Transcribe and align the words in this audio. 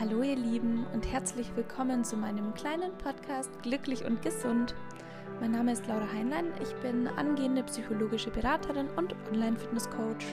Hallo 0.00 0.22
ihr 0.22 0.36
Lieben 0.36 0.86
und 0.94 1.12
herzlich 1.12 1.54
willkommen 1.56 2.04
zu 2.04 2.16
meinem 2.16 2.54
kleinen 2.54 2.96
Podcast 2.96 3.50
Glücklich 3.62 4.02
und 4.02 4.22
Gesund. 4.22 4.74
Mein 5.42 5.50
Name 5.50 5.72
ist 5.72 5.86
Laura 5.88 6.10
Heinlein, 6.10 6.46
ich 6.62 6.72
bin 6.76 7.06
angehende 7.06 7.62
psychologische 7.64 8.30
Beraterin 8.30 8.88
und 8.96 9.14
Online-Fitness-Coach 9.30 10.24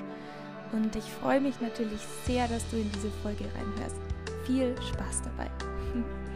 und 0.72 0.96
ich 0.96 1.04
freue 1.04 1.42
mich 1.42 1.60
natürlich 1.60 2.00
sehr, 2.24 2.48
dass 2.48 2.66
du 2.70 2.78
in 2.78 2.90
diese 2.94 3.12
Folge 3.22 3.44
reinhörst. 3.44 3.98
Viel 4.46 4.74
Spaß 4.82 5.24
dabei! 5.24 5.52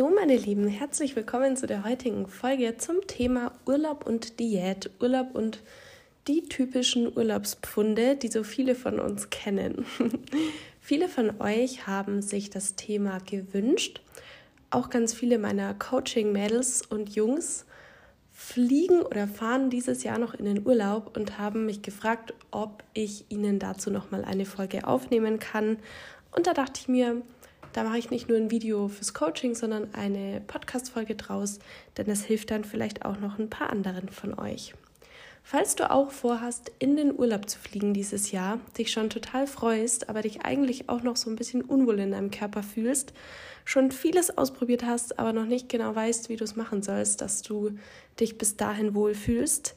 So, 0.00 0.08
meine 0.08 0.38
Lieben, 0.38 0.66
herzlich 0.66 1.14
willkommen 1.14 1.58
zu 1.58 1.66
der 1.66 1.84
heutigen 1.84 2.26
Folge 2.26 2.78
zum 2.78 3.06
Thema 3.06 3.52
Urlaub 3.66 4.06
und 4.06 4.40
Diät. 4.40 4.88
Urlaub 4.98 5.34
und 5.34 5.60
die 6.26 6.48
typischen 6.48 7.14
Urlaubspfunde, 7.14 8.16
die 8.16 8.28
so 8.28 8.42
viele 8.42 8.74
von 8.74 8.98
uns 8.98 9.28
kennen. 9.28 9.84
viele 10.80 11.06
von 11.06 11.38
euch 11.42 11.86
haben 11.86 12.22
sich 12.22 12.48
das 12.48 12.76
Thema 12.76 13.18
gewünscht. 13.18 14.00
Auch 14.70 14.88
ganz 14.88 15.12
viele 15.12 15.38
meiner 15.38 15.74
Coaching-Mädels 15.74 16.80
und 16.86 17.14
Jungs 17.14 17.66
fliegen 18.32 19.02
oder 19.02 19.28
fahren 19.28 19.68
dieses 19.68 20.02
Jahr 20.02 20.18
noch 20.18 20.32
in 20.32 20.46
den 20.46 20.66
Urlaub 20.66 21.14
und 21.14 21.36
haben 21.36 21.66
mich 21.66 21.82
gefragt, 21.82 22.32
ob 22.50 22.82
ich 22.94 23.26
ihnen 23.28 23.58
dazu 23.58 23.90
nochmal 23.90 24.24
eine 24.24 24.46
Folge 24.46 24.86
aufnehmen 24.86 25.38
kann. 25.38 25.76
Und 26.32 26.46
da 26.46 26.54
dachte 26.54 26.80
ich 26.80 26.88
mir, 26.88 27.20
da 27.72 27.84
mache 27.84 27.98
ich 27.98 28.10
nicht 28.10 28.28
nur 28.28 28.38
ein 28.38 28.50
Video 28.50 28.88
fürs 28.88 29.14
Coaching, 29.14 29.54
sondern 29.54 29.94
eine 29.94 30.40
Podcast-Folge 30.46 31.14
draus, 31.14 31.58
denn 31.96 32.06
das 32.06 32.24
hilft 32.24 32.50
dann 32.50 32.64
vielleicht 32.64 33.04
auch 33.04 33.18
noch 33.18 33.38
ein 33.38 33.50
paar 33.50 33.70
anderen 33.70 34.08
von 34.08 34.38
euch. 34.38 34.74
Falls 35.42 35.74
du 35.74 35.90
auch 35.90 36.10
vorhast, 36.10 36.70
in 36.78 36.96
den 36.96 37.18
Urlaub 37.18 37.48
zu 37.48 37.58
fliegen 37.58 37.94
dieses 37.94 38.30
Jahr, 38.30 38.60
dich 38.78 38.92
schon 38.92 39.10
total 39.10 39.46
freust, 39.46 40.08
aber 40.08 40.22
dich 40.22 40.44
eigentlich 40.44 40.88
auch 40.88 41.02
noch 41.02 41.16
so 41.16 41.30
ein 41.30 41.36
bisschen 41.36 41.62
unwohl 41.62 41.98
in 41.98 42.12
deinem 42.12 42.30
Körper 42.30 42.62
fühlst, 42.62 43.12
schon 43.64 43.90
vieles 43.90 44.36
ausprobiert 44.36 44.84
hast, 44.84 45.18
aber 45.18 45.32
noch 45.32 45.46
nicht 45.46 45.68
genau 45.68 45.94
weißt, 45.94 46.28
wie 46.28 46.36
du 46.36 46.44
es 46.44 46.56
machen 46.56 46.82
sollst, 46.82 47.20
dass 47.20 47.42
du 47.42 47.72
dich 48.18 48.38
bis 48.38 48.56
dahin 48.56 48.94
wohl 48.94 49.14
fühlst, 49.14 49.74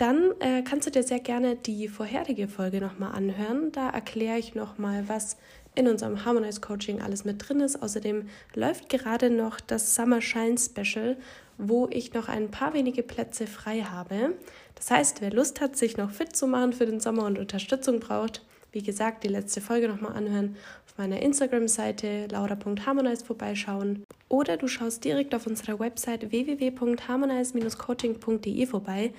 dann 0.00 0.32
äh, 0.40 0.62
kannst 0.62 0.86
du 0.86 0.90
dir 0.90 1.02
sehr 1.02 1.20
gerne 1.20 1.56
die 1.56 1.86
vorherige 1.88 2.48
Folge 2.48 2.80
nochmal 2.80 3.12
anhören. 3.12 3.70
Da 3.72 3.90
erkläre 3.90 4.38
ich 4.38 4.54
nochmal, 4.54 5.04
was 5.08 5.36
in 5.74 5.88
unserem 5.88 6.24
Harmonize 6.24 6.60
Coaching 6.60 7.00
alles 7.00 7.24
mit 7.24 7.48
drin 7.48 7.60
ist. 7.60 7.82
Außerdem 7.82 8.28
läuft 8.54 8.88
gerade 8.88 9.30
noch 9.30 9.60
das 9.60 9.94
Summer 9.94 10.20
Shine 10.20 10.58
Special, 10.58 11.16
wo 11.58 11.88
ich 11.90 12.14
noch 12.14 12.28
ein 12.28 12.50
paar 12.50 12.74
wenige 12.74 13.02
Plätze 13.02 13.46
frei 13.46 13.82
habe. 13.82 14.34
Das 14.74 14.90
heißt, 14.90 15.20
wer 15.20 15.32
Lust 15.32 15.60
hat, 15.60 15.76
sich 15.76 15.96
noch 15.96 16.10
fit 16.10 16.34
zu 16.34 16.46
machen 16.46 16.72
für 16.72 16.86
den 16.86 17.00
Sommer 17.00 17.26
und 17.26 17.38
Unterstützung 17.38 18.00
braucht, 18.00 18.42
wie 18.72 18.82
gesagt, 18.82 19.24
die 19.24 19.28
letzte 19.28 19.60
Folge 19.60 19.88
nochmal 19.88 20.12
anhören, 20.12 20.56
auf 20.86 20.96
meiner 20.96 21.20
Instagram-Seite 21.20 22.28
laura.harmonize 22.30 23.24
vorbeischauen 23.24 24.04
oder 24.28 24.56
du 24.56 24.68
schaust 24.68 25.04
direkt 25.04 25.34
auf 25.34 25.46
unserer 25.46 25.80
Website 25.80 26.30
www.harmonize-coaching.de 26.30 28.66
vorbei. 28.66 29.12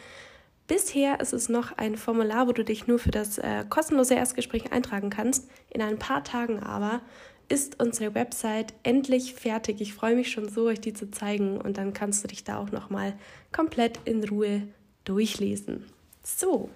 Bisher 0.72 1.20
ist 1.20 1.34
es 1.34 1.50
noch 1.50 1.78
ein 1.78 1.98
Formular, 1.98 2.48
wo 2.48 2.54
du 2.54 2.64
dich 2.64 2.88
nur 2.88 2.98
für 2.98 3.12
das 3.12 3.38
äh, 3.38 3.66
kostenlose 3.68 4.14
Erstgespräch 4.14 4.72
eintragen 4.72 5.10
kannst. 5.10 5.50
In 5.70 5.82
ein 5.82 6.00
paar 6.00 6.24
Tagen 6.24 6.64
aber 6.64 7.02
ist 7.50 7.82
unsere 7.82 8.16
Website 8.16 8.74
endlich 8.84 9.34
fertig. 9.34 9.82
Ich 9.82 9.94
freue 9.94 10.16
mich 10.16 10.32
schon 10.32 10.48
so, 10.48 10.68
euch 10.68 10.80
die 10.80 10.94
zu 10.94 11.12
zeigen 11.12 11.60
und 11.60 11.78
dann 11.78 11.92
kannst 11.92 12.24
du 12.24 12.30
dich 12.30 12.46
da 12.46 12.58
auch 12.58 12.72
noch 12.72 12.90
mal 12.90 13.16
komplett 13.52 14.00
in 14.06 14.24
Ruhe 14.24 14.62
durchlesen. 15.04 15.88
So, 16.24 16.70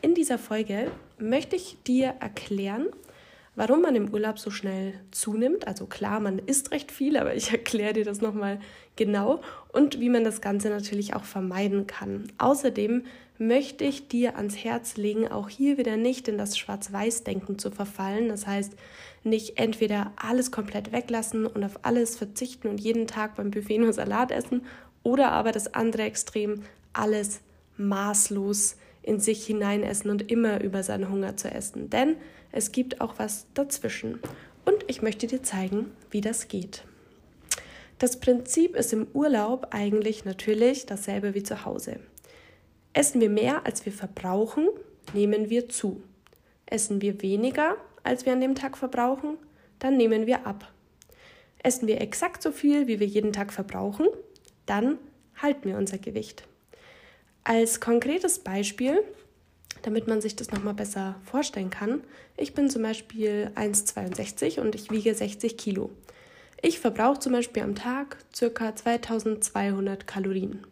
in 0.00 0.14
dieser 0.14 0.38
Folge 0.38 0.90
möchte 1.18 1.54
ich 1.54 1.76
dir 1.86 2.14
erklären, 2.20 2.86
warum 3.54 3.82
man 3.82 3.94
im 3.96 4.14
Urlaub 4.14 4.38
so 4.38 4.50
schnell 4.50 4.94
zunimmt. 5.10 5.66
Also 5.66 5.84
klar, 5.84 6.20
man 6.20 6.38
isst 6.38 6.70
recht 6.70 6.90
viel, 6.90 7.18
aber 7.18 7.34
ich 7.34 7.50
erkläre 7.52 7.92
dir 7.92 8.04
das 8.06 8.22
nochmal 8.22 8.60
genau 8.96 9.42
und 9.72 10.00
wie 10.00 10.08
man 10.08 10.24
das 10.24 10.40
Ganze 10.40 10.70
natürlich 10.70 11.14
auch 11.14 11.24
vermeiden 11.24 11.86
kann. 11.86 12.32
Außerdem 12.38 13.04
möchte 13.46 13.84
ich 13.84 14.08
dir 14.08 14.36
ans 14.36 14.56
Herz 14.56 14.96
legen, 14.96 15.28
auch 15.28 15.48
hier 15.48 15.78
wieder 15.78 15.96
nicht 15.96 16.28
in 16.28 16.38
das 16.38 16.56
Schwarz-Weiß-Denken 16.56 17.58
zu 17.58 17.70
verfallen. 17.70 18.28
Das 18.28 18.46
heißt, 18.46 18.74
nicht 19.24 19.58
entweder 19.58 20.12
alles 20.16 20.50
komplett 20.50 20.92
weglassen 20.92 21.46
und 21.46 21.64
auf 21.64 21.80
alles 21.82 22.16
verzichten 22.16 22.68
und 22.68 22.80
jeden 22.80 23.06
Tag 23.06 23.36
beim 23.36 23.50
Buffet 23.50 23.78
nur 23.78 23.92
Salat 23.92 24.30
essen 24.30 24.62
oder 25.02 25.32
aber 25.32 25.52
das 25.52 25.74
andere 25.74 26.02
Extrem, 26.02 26.62
alles 26.92 27.40
maßlos 27.76 28.76
in 29.02 29.18
sich 29.18 29.44
hineinessen 29.46 30.10
und 30.10 30.30
immer 30.30 30.62
über 30.62 30.82
seinen 30.82 31.10
Hunger 31.10 31.36
zu 31.36 31.50
essen. 31.50 31.90
Denn 31.90 32.16
es 32.52 32.70
gibt 32.70 33.00
auch 33.00 33.14
was 33.18 33.46
dazwischen. 33.54 34.20
Und 34.64 34.84
ich 34.86 35.02
möchte 35.02 35.26
dir 35.26 35.42
zeigen, 35.42 35.90
wie 36.10 36.20
das 36.20 36.46
geht. 36.46 36.84
Das 37.98 38.20
Prinzip 38.20 38.76
ist 38.76 38.92
im 38.92 39.08
Urlaub 39.12 39.68
eigentlich 39.70 40.24
natürlich 40.24 40.86
dasselbe 40.86 41.34
wie 41.34 41.42
zu 41.42 41.64
Hause. 41.64 41.98
Essen 42.92 43.20
wir 43.20 43.30
mehr, 43.30 43.64
als 43.64 43.84
wir 43.86 43.92
verbrauchen, 43.92 44.68
nehmen 45.14 45.48
wir 45.50 45.68
zu. 45.68 46.02
Essen 46.66 47.00
wir 47.00 47.22
weniger, 47.22 47.76
als 48.02 48.26
wir 48.26 48.32
an 48.32 48.40
dem 48.40 48.54
Tag 48.54 48.76
verbrauchen, 48.76 49.38
dann 49.78 49.96
nehmen 49.96 50.26
wir 50.26 50.46
ab. 50.46 50.72
Essen 51.62 51.86
wir 51.86 52.00
exakt 52.00 52.42
so 52.42 52.50
viel, 52.52 52.86
wie 52.86 53.00
wir 53.00 53.06
jeden 53.06 53.32
Tag 53.32 53.52
verbrauchen, 53.52 54.06
dann 54.66 54.98
halten 55.40 55.68
wir 55.68 55.76
unser 55.76 55.98
Gewicht. 55.98 56.44
Als 57.44 57.80
konkretes 57.80 58.38
Beispiel, 58.38 59.02
damit 59.82 60.06
man 60.06 60.20
sich 60.20 60.36
das 60.36 60.50
nochmal 60.50 60.74
besser 60.74 61.16
vorstellen 61.24 61.70
kann, 61.70 62.02
ich 62.36 62.54
bin 62.54 62.70
zum 62.70 62.82
Beispiel 62.82 63.50
1,62 63.54 64.60
und 64.60 64.74
ich 64.74 64.90
wiege 64.90 65.14
60 65.14 65.56
Kilo. 65.56 65.90
Ich 66.60 66.78
verbrauche 66.78 67.18
zum 67.18 67.32
Beispiel 67.32 67.62
am 67.62 67.74
Tag 67.74 68.18
ca. 68.38 68.76
2200 68.76 70.06
Kalorien. 70.06 70.64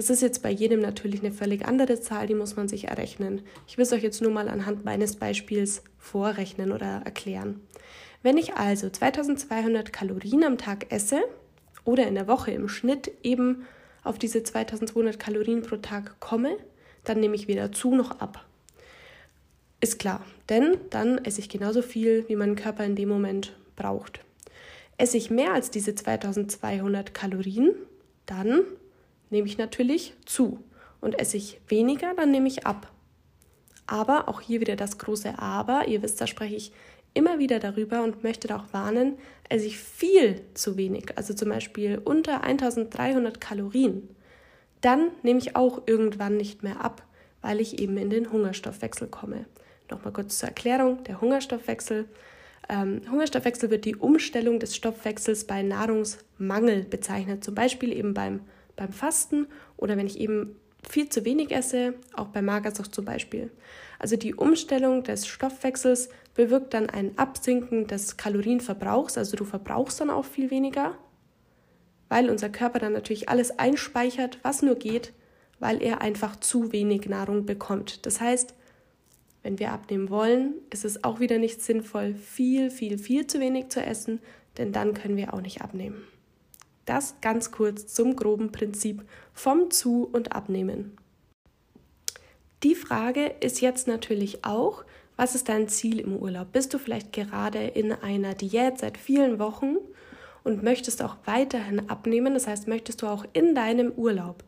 Das 0.00 0.08
ist 0.08 0.22
jetzt 0.22 0.42
bei 0.42 0.50
jedem 0.50 0.80
natürlich 0.80 1.20
eine 1.20 1.30
völlig 1.30 1.66
andere 1.66 2.00
Zahl, 2.00 2.26
die 2.26 2.34
muss 2.34 2.56
man 2.56 2.68
sich 2.68 2.88
errechnen. 2.88 3.42
Ich 3.68 3.76
will 3.76 3.82
es 3.82 3.92
euch 3.92 4.02
jetzt 4.02 4.22
nur 4.22 4.30
mal 4.30 4.48
anhand 4.48 4.82
meines 4.82 5.16
Beispiels 5.16 5.82
vorrechnen 5.98 6.72
oder 6.72 7.02
erklären. 7.04 7.60
Wenn 8.22 8.38
ich 8.38 8.54
also 8.54 8.88
2200 8.88 9.92
Kalorien 9.92 10.42
am 10.42 10.56
Tag 10.56 10.90
esse 10.90 11.20
oder 11.84 12.06
in 12.06 12.14
der 12.14 12.28
Woche 12.28 12.50
im 12.50 12.66
Schnitt 12.66 13.12
eben 13.22 13.66
auf 14.02 14.18
diese 14.18 14.42
2200 14.42 15.18
Kalorien 15.20 15.60
pro 15.60 15.76
Tag 15.76 16.18
komme, 16.18 16.56
dann 17.04 17.20
nehme 17.20 17.34
ich 17.34 17.46
weder 17.46 17.70
zu 17.70 17.94
noch 17.94 18.20
ab. 18.20 18.46
Ist 19.82 19.98
klar, 19.98 20.24
denn 20.48 20.78
dann 20.88 21.18
esse 21.26 21.40
ich 21.40 21.50
genauso 21.50 21.82
viel, 21.82 22.24
wie 22.26 22.36
mein 22.36 22.56
Körper 22.56 22.86
in 22.86 22.96
dem 22.96 23.10
Moment 23.10 23.54
braucht. 23.76 24.20
Esse 24.96 25.18
ich 25.18 25.28
mehr 25.28 25.52
als 25.52 25.70
diese 25.70 25.94
2200 25.94 27.12
Kalorien, 27.12 27.74
dann 28.24 28.62
nehme 29.30 29.46
ich 29.46 29.58
natürlich 29.58 30.14
zu. 30.26 30.62
Und 31.00 31.18
esse 31.18 31.36
ich 31.36 31.60
weniger, 31.68 32.14
dann 32.14 32.30
nehme 32.30 32.48
ich 32.48 32.66
ab. 32.66 32.92
Aber 33.86 34.28
auch 34.28 34.40
hier 34.40 34.60
wieder 34.60 34.76
das 34.76 34.98
große 34.98 35.38
Aber. 35.38 35.88
Ihr 35.88 36.02
wisst, 36.02 36.20
da 36.20 36.26
spreche 36.26 36.54
ich 36.54 36.72
immer 37.14 37.38
wieder 37.38 37.58
darüber 37.58 38.02
und 38.02 38.22
möchte 38.22 38.48
da 38.48 38.56
auch 38.56 38.72
warnen, 38.72 39.18
esse 39.48 39.66
ich 39.66 39.78
viel 39.78 40.42
zu 40.54 40.76
wenig, 40.76 41.16
also 41.16 41.34
zum 41.34 41.48
Beispiel 41.48 42.00
unter 42.04 42.44
1300 42.44 43.40
Kalorien, 43.40 44.08
dann 44.80 45.10
nehme 45.22 45.38
ich 45.40 45.56
auch 45.56 45.82
irgendwann 45.86 46.36
nicht 46.36 46.62
mehr 46.62 46.82
ab, 46.82 47.02
weil 47.42 47.60
ich 47.60 47.80
eben 47.80 47.96
in 47.96 48.10
den 48.10 48.30
Hungerstoffwechsel 48.30 49.08
komme. 49.08 49.46
Nochmal 49.90 50.12
kurz 50.12 50.38
zur 50.38 50.48
Erklärung, 50.48 51.02
der 51.04 51.20
Hungerstoffwechsel. 51.20 52.08
Ähm, 52.68 53.02
Hungerstoffwechsel 53.10 53.70
wird 53.70 53.84
die 53.84 53.96
Umstellung 53.96 54.60
des 54.60 54.76
Stoffwechsels 54.76 55.46
bei 55.46 55.62
Nahrungsmangel 55.62 56.84
bezeichnet, 56.84 57.42
zum 57.42 57.56
Beispiel 57.56 57.92
eben 57.92 58.14
beim 58.14 58.42
beim 58.80 58.92
Fasten 58.92 59.46
oder 59.76 59.96
wenn 59.96 60.06
ich 60.06 60.18
eben 60.18 60.56
viel 60.88 61.10
zu 61.10 61.26
wenig 61.26 61.52
esse, 61.52 61.94
auch 62.14 62.28
bei 62.28 62.40
Magersucht 62.40 62.94
zum 62.94 63.04
Beispiel. 63.04 63.50
Also 63.98 64.16
die 64.16 64.34
Umstellung 64.34 65.02
des 65.02 65.26
Stoffwechsels 65.26 66.08
bewirkt 66.34 66.72
dann 66.72 66.88
ein 66.88 67.18
Absinken 67.18 67.86
des 67.86 68.16
Kalorienverbrauchs, 68.16 69.18
also 69.18 69.36
du 69.36 69.44
verbrauchst 69.44 70.00
dann 70.00 70.08
auch 70.08 70.24
viel 70.24 70.50
weniger, 70.50 70.96
weil 72.08 72.30
unser 72.30 72.48
Körper 72.48 72.78
dann 72.78 72.94
natürlich 72.94 73.28
alles 73.28 73.58
einspeichert, 73.58 74.38
was 74.42 74.62
nur 74.62 74.76
geht, 74.76 75.12
weil 75.58 75.82
er 75.82 76.00
einfach 76.00 76.36
zu 76.36 76.72
wenig 76.72 77.06
Nahrung 77.06 77.44
bekommt. 77.44 78.06
Das 78.06 78.22
heißt, 78.22 78.54
wenn 79.42 79.58
wir 79.58 79.72
abnehmen 79.72 80.08
wollen, 80.08 80.54
ist 80.70 80.86
es 80.86 81.04
auch 81.04 81.20
wieder 81.20 81.36
nicht 81.36 81.60
sinnvoll, 81.60 82.14
viel, 82.14 82.70
viel, 82.70 82.96
viel 82.96 83.26
zu 83.26 83.40
wenig 83.40 83.68
zu 83.68 83.82
essen, 83.82 84.20
denn 84.56 84.72
dann 84.72 84.94
können 84.94 85.18
wir 85.18 85.34
auch 85.34 85.42
nicht 85.42 85.60
abnehmen. 85.60 86.02
Das 86.90 87.20
ganz 87.20 87.52
kurz 87.52 87.86
zum 87.86 88.16
groben 88.16 88.50
Prinzip 88.50 89.04
vom 89.32 89.70
Zu- 89.70 90.10
und 90.12 90.32
Abnehmen. 90.32 90.96
Die 92.64 92.74
Frage 92.74 93.26
ist 93.38 93.60
jetzt 93.60 93.86
natürlich 93.86 94.44
auch, 94.44 94.84
was 95.16 95.36
ist 95.36 95.48
dein 95.48 95.68
Ziel 95.68 96.00
im 96.00 96.16
Urlaub? 96.16 96.50
Bist 96.50 96.74
du 96.74 96.78
vielleicht 96.78 97.12
gerade 97.12 97.60
in 97.64 97.92
einer 97.92 98.34
Diät 98.34 98.78
seit 98.78 98.98
vielen 98.98 99.38
Wochen 99.38 99.76
und 100.42 100.64
möchtest 100.64 101.00
auch 101.00 101.16
weiterhin 101.26 101.88
abnehmen, 101.88 102.34
das 102.34 102.48
heißt, 102.48 102.66
möchtest 102.66 103.02
du 103.02 103.06
auch 103.06 103.24
in 103.34 103.54
deinem 103.54 103.92
Urlaub 103.92 104.42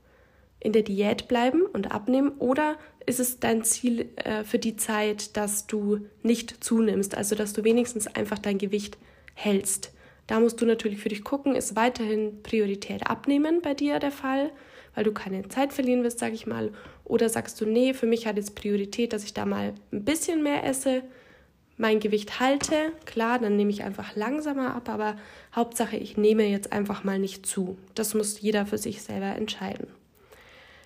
in 0.59 0.73
der 0.73 0.83
Diät 0.83 1.29
bleiben 1.29 1.63
und 1.63 1.93
abnehmen 1.93 2.33
oder 2.41 2.77
ist 3.07 3.21
es 3.21 3.39
dein 3.39 3.63
Ziel 3.63 4.09
äh, 4.17 4.43
für 4.43 4.59
die 4.59 4.75
Zeit, 4.75 5.37
dass 5.37 5.69
du 5.69 6.09
nicht 6.25 6.65
zunimmst, 6.65 7.17
also 7.17 7.37
dass 7.37 7.53
du 7.53 7.63
wenigstens 7.63 8.09
einfach 8.09 8.41
dein 8.41 8.59
Gewicht 8.59 8.99
hältst? 9.35 9.92
Da 10.27 10.41
musst 10.41 10.61
du 10.61 10.67
natürlich 10.67 11.01
für 11.01 11.09
dich 11.09 11.25
gucken, 11.25 11.55
ist 11.55 11.77
weiterhin 11.77 12.43
Priorität 12.43 13.09
abnehmen 13.09 13.61
bei 13.63 13.75
dir 13.75 13.99
der 13.99 14.13
Fall, 14.13 14.51
weil 14.95 15.05
du 15.05 15.13
keine 15.13 15.49
Zeit 15.49 15.73
verlieren 15.73 16.05
wirst, 16.05 16.19
sage 16.19 16.35
ich 16.35 16.47
mal, 16.47 16.73
oder 17.05 17.29
sagst 17.29 17.61
du, 17.61 17.67
nee, 17.67 17.95
für 17.95 18.07
mich 18.07 18.27
hat 18.27 18.37
jetzt 18.37 18.55
Priorität, 18.55 19.13
dass 19.13 19.25
ich 19.25 19.35
da 19.35 19.45
mal 19.45 19.75
ein 19.93 20.05
bisschen 20.05 20.43
mehr 20.43 20.65
esse, 20.65 21.03
mein 21.77 22.01
Gewicht 22.01 22.39
halte, 22.39 22.93
klar, 23.07 23.39
dann 23.39 23.57
nehme 23.57 23.71
ich 23.71 23.83
einfach 23.83 24.15
langsamer 24.15 24.75
ab, 24.75 24.89
aber 24.89 25.17
Hauptsache, 25.55 25.97
ich 25.97 26.17
nehme 26.17 26.47
jetzt 26.47 26.73
einfach 26.73 27.03
mal 27.03 27.19
nicht 27.19 27.47
zu. 27.47 27.77
Das 27.95 28.15
muss 28.15 28.41
jeder 28.41 28.67
für 28.67 28.79
sich 28.79 29.03
selber 29.03 29.35
entscheiden. 29.37 29.89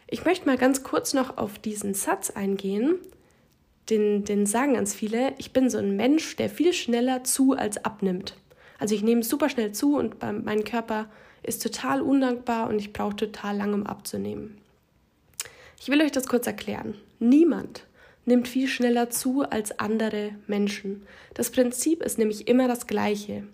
Ich 0.08 0.24
möchte 0.24 0.46
mal 0.46 0.56
ganz 0.56 0.84
kurz 0.84 1.12
noch 1.12 1.36
auf 1.36 1.58
diesen 1.58 1.94
Satz 1.94 2.30
eingehen. 2.30 2.94
Den, 3.90 4.24
den 4.24 4.46
sagen 4.46 4.74
ganz 4.74 4.94
viele, 4.94 5.34
ich 5.38 5.52
bin 5.52 5.68
so 5.68 5.78
ein 5.78 5.96
Mensch, 5.96 6.36
der 6.36 6.48
viel 6.48 6.72
schneller 6.72 7.24
zu 7.24 7.52
als 7.52 7.84
abnimmt. 7.84 8.34
Also 8.78 8.94
ich 8.94 9.02
nehme 9.02 9.22
super 9.22 9.48
schnell 9.48 9.72
zu 9.72 9.96
und 9.96 10.16
mein 10.44 10.64
Körper 10.64 11.08
ist 11.42 11.62
total 11.62 12.02
undankbar 12.02 12.68
und 12.68 12.78
ich 12.78 12.92
brauche 12.92 13.16
total 13.16 13.56
lange, 13.56 13.74
um 13.74 13.86
abzunehmen. 13.86 14.58
Ich 15.80 15.88
will 15.88 16.02
euch 16.02 16.12
das 16.12 16.26
kurz 16.26 16.46
erklären. 16.46 16.94
Niemand 17.18 17.86
nimmt 18.24 18.48
viel 18.48 18.66
schneller 18.68 19.08
zu 19.10 19.42
als 19.42 19.78
andere 19.78 20.32
Menschen. 20.46 21.06
Das 21.34 21.50
Prinzip 21.50 22.02
ist 22.02 22.18
nämlich 22.18 22.48
immer 22.48 22.66
das 22.66 22.86
gleiche. 22.86 23.44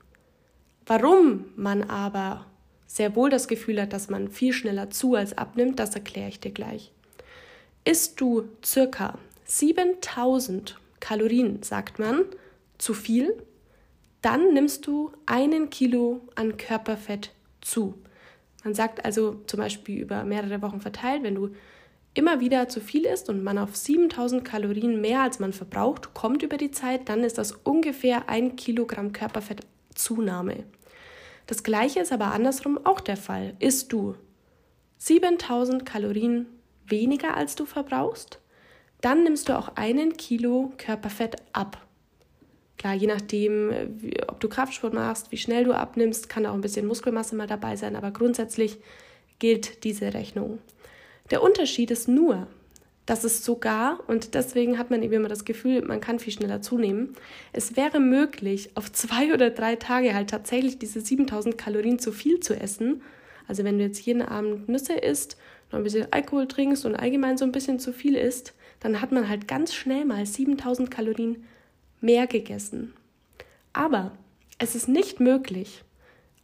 Warum 0.86 1.44
man 1.56 1.82
aber 1.84 2.46
sehr 2.86 3.14
wohl 3.14 3.30
das 3.30 3.48
Gefühl 3.48 3.80
hat, 3.80 3.92
dass 3.92 4.10
man 4.10 4.28
viel 4.28 4.52
schneller 4.52 4.90
zu 4.90 5.14
als 5.14 5.36
abnimmt, 5.36 5.78
das 5.78 5.94
erkläre 5.94 6.28
ich 6.28 6.40
dir 6.40 6.50
gleich. 6.50 6.92
Isst 7.84 8.20
du 8.20 8.48
circa 8.64 9.18
7000 9.44 10.78
Kalorien, 11.00 11.62
sagt 11.62 11.98
man, 11.98 12.24
zu 12.78 12.94
viel, 12.94 13.34
dann 14.22 14.54
nimmst 14.54 14.86
du 14.86 15.12
einen 15.26 15.70
Kilo 15.70 16.20
an 16.34 16.56
Körperfett 16.56 17.30
zu. 17.60 17.94
Man 18.64 18.74
sagt 18.74 19.04
also 19.04 19.42
zum 19.46 19.58
Beispiel 19.58 20.00
über 20.00 20.24
mehrere 20.24 20.62
Wochen 20.62 20.80
verteilt, 20.80 21.22
wenn 21.22 21.34
du 21.34 21.50
immer 22.14 22.40
wieder 22.40 22.68
zu 22.68 22.80
viel 22.80 23.04
isst 23.04 23.28
und 23.28 23.42
man 23.42 23.58
auf 23.58 23.74
7000 23.74 24.44
Kalorien 24.44 25.00
mehr 25.00 25.22
als 25.22 25.38
man 25.38 25.52
verbraucht 25.52 26.14
kommt 26.14 26.42
über 26.42 26.56
die 26.56 26.70
Zeit, 26.70 27.08
dann 27.08 27.24
ist 27.24 27.38
das 27.38 27.52
ungefähr 27.52 28.28
ein 28.28 28.56
Kilogramm 28.56 29.12
Körperfettzunahme. 29.12 30.64
Das 31.46 31.62
gleiche 31.62 32.00
ist 32.00 32.12
aber 32.12 32.32
andersrum 32.32 32.78
auch 32.84 33.00
der 33.00 33.16
Fall. 33.16 33.54
Isst 33.58 33.92
du 33.92 34.14
7000 34.98 35.84
Kalorien 35.84 36.46
weniger 36.86 37.36
als 37.36 37.56
du 37.56 37.64
verbrauchst, 37.64 38.38
dann 39.00 39.24
nimmst 39.24 39.48
du 39.48 39.58
auch 39.58 39.74
einen 39.74 40.16
Kilo 40.16 40.72
Körperfett 40.76 41.36
ab. 41.52 41.81
Klar, 42.78 42.94
je 42.94 43.06
nachdem, 43.06 43.70
wie, 43.98 44.14
ob 44.28 44.40
du 44.40 44.48
Kraftsport 44.48 44.94
machst, 44.94 45.30
wie 45.30 45.36
schnell 45.36 45.64
du 45.64 45.72
abnimmst, 45.72 46.28
kann 46.28 46.46
auch 46.46 46.54
ein 46.54 46.60
bisschen 46.60 46.86
Muskelmasse 46.86 47.36
mal 47.36 47.46
dabei 47.46 47.76
sein, 47.76 47.96
aber 47.96 48.10
grundsätzlich 48.10 48.78
gilt 49.38 49.84
diese 49.84 50.14
Rechnung. 50.14 50.58
Der 51.30 51.42
Unterschied 51.42 51.90
ist 51.90 52.08
nur, 52.08 52.48
dass 53.06 53.24
es 53.24 53.44
sogar, 53.44 54.00
und 54.06 54.34
deswegen 54.34 54.78
hat 54.78 54.90
man 54.90 55.02
eben 55.02 55.14
immer 55.14 55.28
das 55.28 55.44
Gefühl, 55.44 55.82
man 55.82 56.00
kann 56.00 56.18
viel 56.18 56.32
schneller 56.32 56.62
zunehmen, 56.62 57.16
es 57.52 57.76
wäre 57.76 58.00
möglich, 58.00 58.70
auf 58.74 58.92
zwei 58.92 59.34
oder 59.34 59.50
drei 59.50 59.76
Tage 59.76 60.14
halt 60.14 60.30
tatsächlich 60.30 60.78
diese 60.78 61.00
7000 61.00 61.58
Kalorien 61.58 61.98
zu 61.98 62.12
viel 62.12 62.40
zu 62.40 62.54
essen. 62.54 63.02
Also 63.48 63.64
wenn 63.64 63.78
du 63.78 63.84
jetzt 63.84 64.00
jeden 64.00 64.22
Abend 64.22 64.68
Nüsse 64.68 64.94
isst, 64.94 65.36
noch 65.70 65.78
ein 65.78 65.82
bisschen 65.82 66.06
Alkohol 66.12 66.46
trinkst 66.46 66.84
und 66.84 66.94
allgemein 66.94 67.36
so 67.36 67.44
ein 67.44 67.52
bisschen 67.52 67.80
zu 67.80 67.92
viel 67.92 68.14
isst, 68.14 68.54
dann 68.80 69.00
hat 69.00 69.10
man 69.10 69.28
halt 69.28 69.48
ganz 69.48 69.74
schnell 69.74 70.04
mal 70.04 70.24
7000 70.24 70.90
Kalorien 70.90 71.44
mehr 72.02 72.26
gegessen. 72.26 72.92
Aber 73.72 74.12
es 74.58 74.74
ist 74.74 74.88
nicht 74.88 75.20
möglich, 75.20 75.82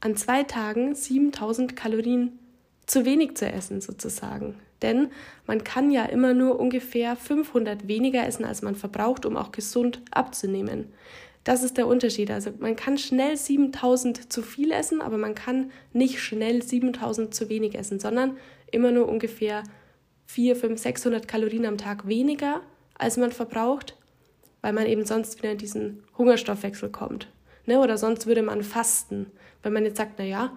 an 0.00 0.16
zwei 0.16 0.44
Tagen 0.44 0.94
7000 0.94 1.76
Kalorien 1.76 2.38
zu 2.86 3.04
wenig 3.04 3.36
zu 3.36 3.50
essen 3.50 3.80
sozusagen. 3.80 4.54
Denn 4.80 5.10
man 5.46 5.64
kann 5.64 5.90
ja 5.90 6.04
immer 6.04 6.34
nur 6.34 6.58
ungefähr 6.58 7.16
500 7.16 7.88
weniger 7.88 8.26
essen, 8.26 8.44
als 8.44 8.62
man 8.62 8.76
verbraucht, 8.76 9.26
um 9.26 9.36
auch 9.36 9.52
gesund 9.52 10.02
abzunehmen. 10.10 10.92
Das 11.44 11.62
ist 11.62 11.76
der 11.76 11.86
Unterschied. 11.86 12.30
Also 12.30 12.50
man 12.58 12.76
kann 12.76 12.98
schnell 12.98 13.36
7000 13.36 14.32
zu 14.32 14.42
viel 14.42 14.70
essen, 14.70 15.00
aber 15.00 15.18
man 15.18 15.34
kann 15.34 15.70
nicht 15.92 16.20
schnell 16.20 16.62
7000 16.62 17.34
zu 17.34 17.48
wenig 17.48 17.74
essen, 17.74 17.98
sondern 17.98 18.36
immer 18.70 18.90
nur 18.90 19.08
ungefähr 19.08 19.64
4, 20.26 20.56
5, 20.56 20.80
600 20.80 21.26
Kalorien 21.26 21.66
am 21.66 21.78
Tag 21.78 22.06
weniger, 22.06 22.60
als 22.94 23.16
man 23.16 23.32
verbraucht, 23.32 23.96
weil 24.68 24.74
man 24.74 24.86
eben 24.86 25.06
sonst 25.06 25.38
wieder 25.38 25.52
in 25.52 25.56
diesen 25.56 26.02
Hungerstoffwechsel 26.18 26.90
kommt. 26.90 27.26
Ne? 27.64 27.80
Oder 27.80 27.96
sonst 27.96 28.26
würde 28.26 28.42
man 28.42 28.62
fasten. 28.62 29.24
Wenn 29.62 29.72
man 29.72 29.86
jetzt 29.86 29.96
sagt, 29.96 30.18
naja, 30.18 30.54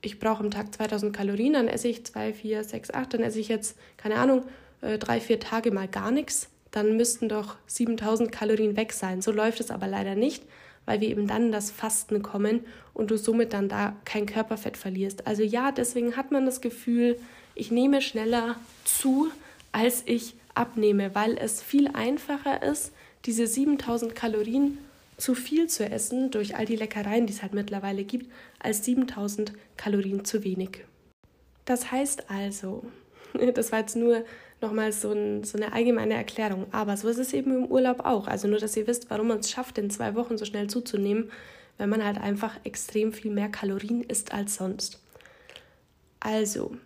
ich 0.00 0.18
brauche 0.18 0.42
am 0.42 0.50
Tag 0.50 0.74
2000 0.74 1.14
Kalorien, 1.14 1.52
dann 1.52 1.68
esse 1.68 1.86
ich 1.86 2.04
2, 2.04 2.32
4, 2.32 2.64
6, 2.64 2.90
8, 2.92 3.14
dann 3.14 3.22
esse 3.22 3.38
ich 3.38 3.46
jetzt, 3.46 3.78
keine 3.96 4.16
Ahnung, 4.16 4.42
äh, 4.80 4.98
drei, 4.98 5.20
vier 5.20 5.38
Tage 5.38 5.70
mal 5.70 5.86
gar 5.86 6.10
nichts, 6.10 6.50
dann 6.72 6.96
müssten 6.96 7.28
doch 7.28 7.54
7000 7.68 8.32
Kalorien 8.32 8.76
weg 8.76 8.92
sein. 8.92 9.22
So 9.22 9.30
läuft 9.30 9.60
es 9.60 9.70
aber 9.70 9.86
leider 9.86 10.16
nicht, 10.16 10.42
weil 10.84 11.00
wir 11.00 11.06
eben 11.06 11.28
dann 11.28 11.44
in 11.44 11.52
das 11.52 11.70
Fasten 11.70 12.24
kommen 12.24 12.64
und 12.92 13.12
du 13.12 13.16
somit 13.16 13.52
dann 13.52 13.68
da 13.68 13.94
kein 14.04 14.26
Körperfett 14.26 14.76
verlierst. 14.76 15.28
Also 15.28 15.44
ja, 15.44 15.70
deswegen 15.70 16.16
hat 16.16 16.32
man 16.32 16.44
das 16.44 16.60
Gefühl, 16.60 17.20
ich 17.54 17.70
nehme 17.70 18.02
schneller 18.02 18.56
zu, 18.84 19.28
als 19.70 20.02
ich 20.06 20.34
abnehme, 20.56 21.14
weil 21.14 21.38
es 21.38 21.62
viel 21.62 21.86
einfacher 21.86 22.64
ist, 22.64 22.92
diese 23.26 23.46
7000 23.46 24.14
Kalorien 24.14 24.78
zu 25.16 25.34
viel 25.34 25.68
zu 25.68 25.88
essen 25.88 26.30
durch 26.30 26.56
all 26.56 26.66
die 26.66 26.76
Leckereien, 26.76 27.26
die 27.26 27.32
es 27.32 27.42
halt 27.42 27.54
mittlerweile 27.54 28.04
gibt, 28.04 28.30
als 28.58 28.84
7000 28.84 29.52
Kalorien 29.76 30.24
zu 30.24 30.44
wenig. 30.44 30.84
Das 31.64 31.90
heißt 31.90 32.30
also, 32.30 32.84
das 33.54 33.72
war 33.72 33.80
jetzt 33.80 33.96
nur 33.96 34.24
nochmal 34.60 34.92
so, 34.92 35.12
ein, 35.12 35.44
so 35.44 35.56
eine 35.56 35.72
allgemeine 35.72 36.14
Erklärung, 36.14 36.66
aber 36.72 36.96
so 36.96 37.08
ist 37.08 37.18
es 37.18 37.32
eben 37.32 37.54
im 37.54 37.66
Urlaub 37.66 38.00
auch. 38.04 38.26
Also 38.26 38.48
nur, 38.48 38.58
dass 38.58 38.76
ihr 38.76 38.86
wisst, 38.86 39.10
warum 39.10 39.28
man 39.28 39.38
es 39.38 39.50
schafft, 39.50 39.78
in 39.78 39.90
zwei 39.90 40.14
Wochen 40.14 40.38
so 40.38 40.44
schnell 40.44 40.68
zuzunehmen, 40.68 41.30
wenn 41.78 41.90
man 41.90 42.04
halt 42.04 42.18
einfach 42.18 42.58
extrem 42.64 43.12
viel 43.12 43.30
mehr 43.30 43.48
Kalorien 43.48 44.02
isst 44.02 44.32
als 44.32 44.56
sonst. 44.56 45.00
Also, 46.20 46.76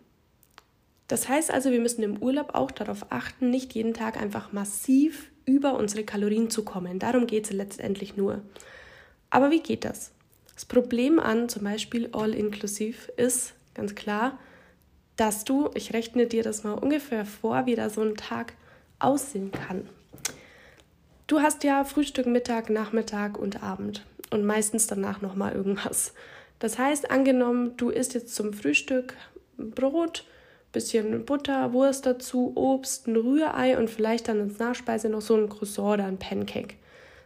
das 1.06 1.28
heißt 1.28 1.50
also, 1.50 1.70
wir 1.70 1.80
müssen 1.80 2.02
im 2.02 2.22
Urlaub 2.22 2.54
auch 2.54 2.70
darauf 2.70 3.06
achten, 3.10 3.50
nicht 3.50 3.74
jeden 3.74 3.94
Tag 3.94 4.20
einfach 4.20 4.52
massiv 4.52 5.30
über 5.48 5.74
unsere 5.74 6.04
Kalorien 6.04 6.50
zu 6.50 6.62
kommen. 6.62 6.98
Darum 6.98 7.26
geht 7.26 7.46
es 7.46 7.52
letztendlich 7.52 8.16
nur. 8.16 8.42
Aber 9.30 9.50
wie 9.50 9.60
geht 9.60 9.84
das? 9.84 10.12
Das 10.54 10.66
Problem 10.66 11.18
an 11.18 11.48
zum 11.48 11.64
Beispiel 11.64 12.10
All-Inclusive 12.12 13.10
ist 13.16 13.54
ganz 13.74 13.94
klar, 13.94 14.38
dass 15.16 15.44
du, 15.44 15.70
ich 15.74 15.94
rechne 15.94 16.26
dir 16.26 16.42
das 16.42 16.64
mal 16.64 16.74
ungefähr 16.74 17.24
vor, 17.24 17.64
wie 17.66 17.74
da 17.74 17.88
so 17.88 18.02
ein 18.02 18.16
Tag 18.16 18.52
aussehen 18.98 19.50
kann. 19.50 19.88
Du 21.26 21.40
hast 21.40 21.64
ja 21.64 21.84
Frühstück, 21.84 22.26
Mittag, 22.26 22.70
Nachmittag 22.70 23.38
und 23.38 23.62
Abend 23.62 24.04
und 24.30 24.44
meistens 24.44 24.86
danach 24.86 25.22
nochmal 25.22 25.54
irgendwas. 25.54 26.12
Das 26.58 26.78
heißt, 26.78 27.10
angenommen, 27.10 27.76
du 27.76 27.88
isst 27.88 28.14
jetzt 28.14 28.34
zum 28.34 28.52
Frühstück 28.52 29.14
Brot, 29.56 30.24
bisschen 30.72 31.24
Butter, 31.24 31.72
Wurst 31.72 32.06
dazu, 32.06 32.52
Obst, 32.54 33.06
ein 33.06 33.16
Rührei 33.16 33.78
und 33.78 33.88
vielleicht 33.88 34.28
dann 34.28 34.40
als 34.40 34.58
Nachspeise 34.58 35.08
noch 35.08 35.20
so 35.20 35.36
ein 35.36 35.48
Croissant 35.48 35.94
oder 35.94 36.04
ein 36.04 36.18
Pancake. 36.18 36.74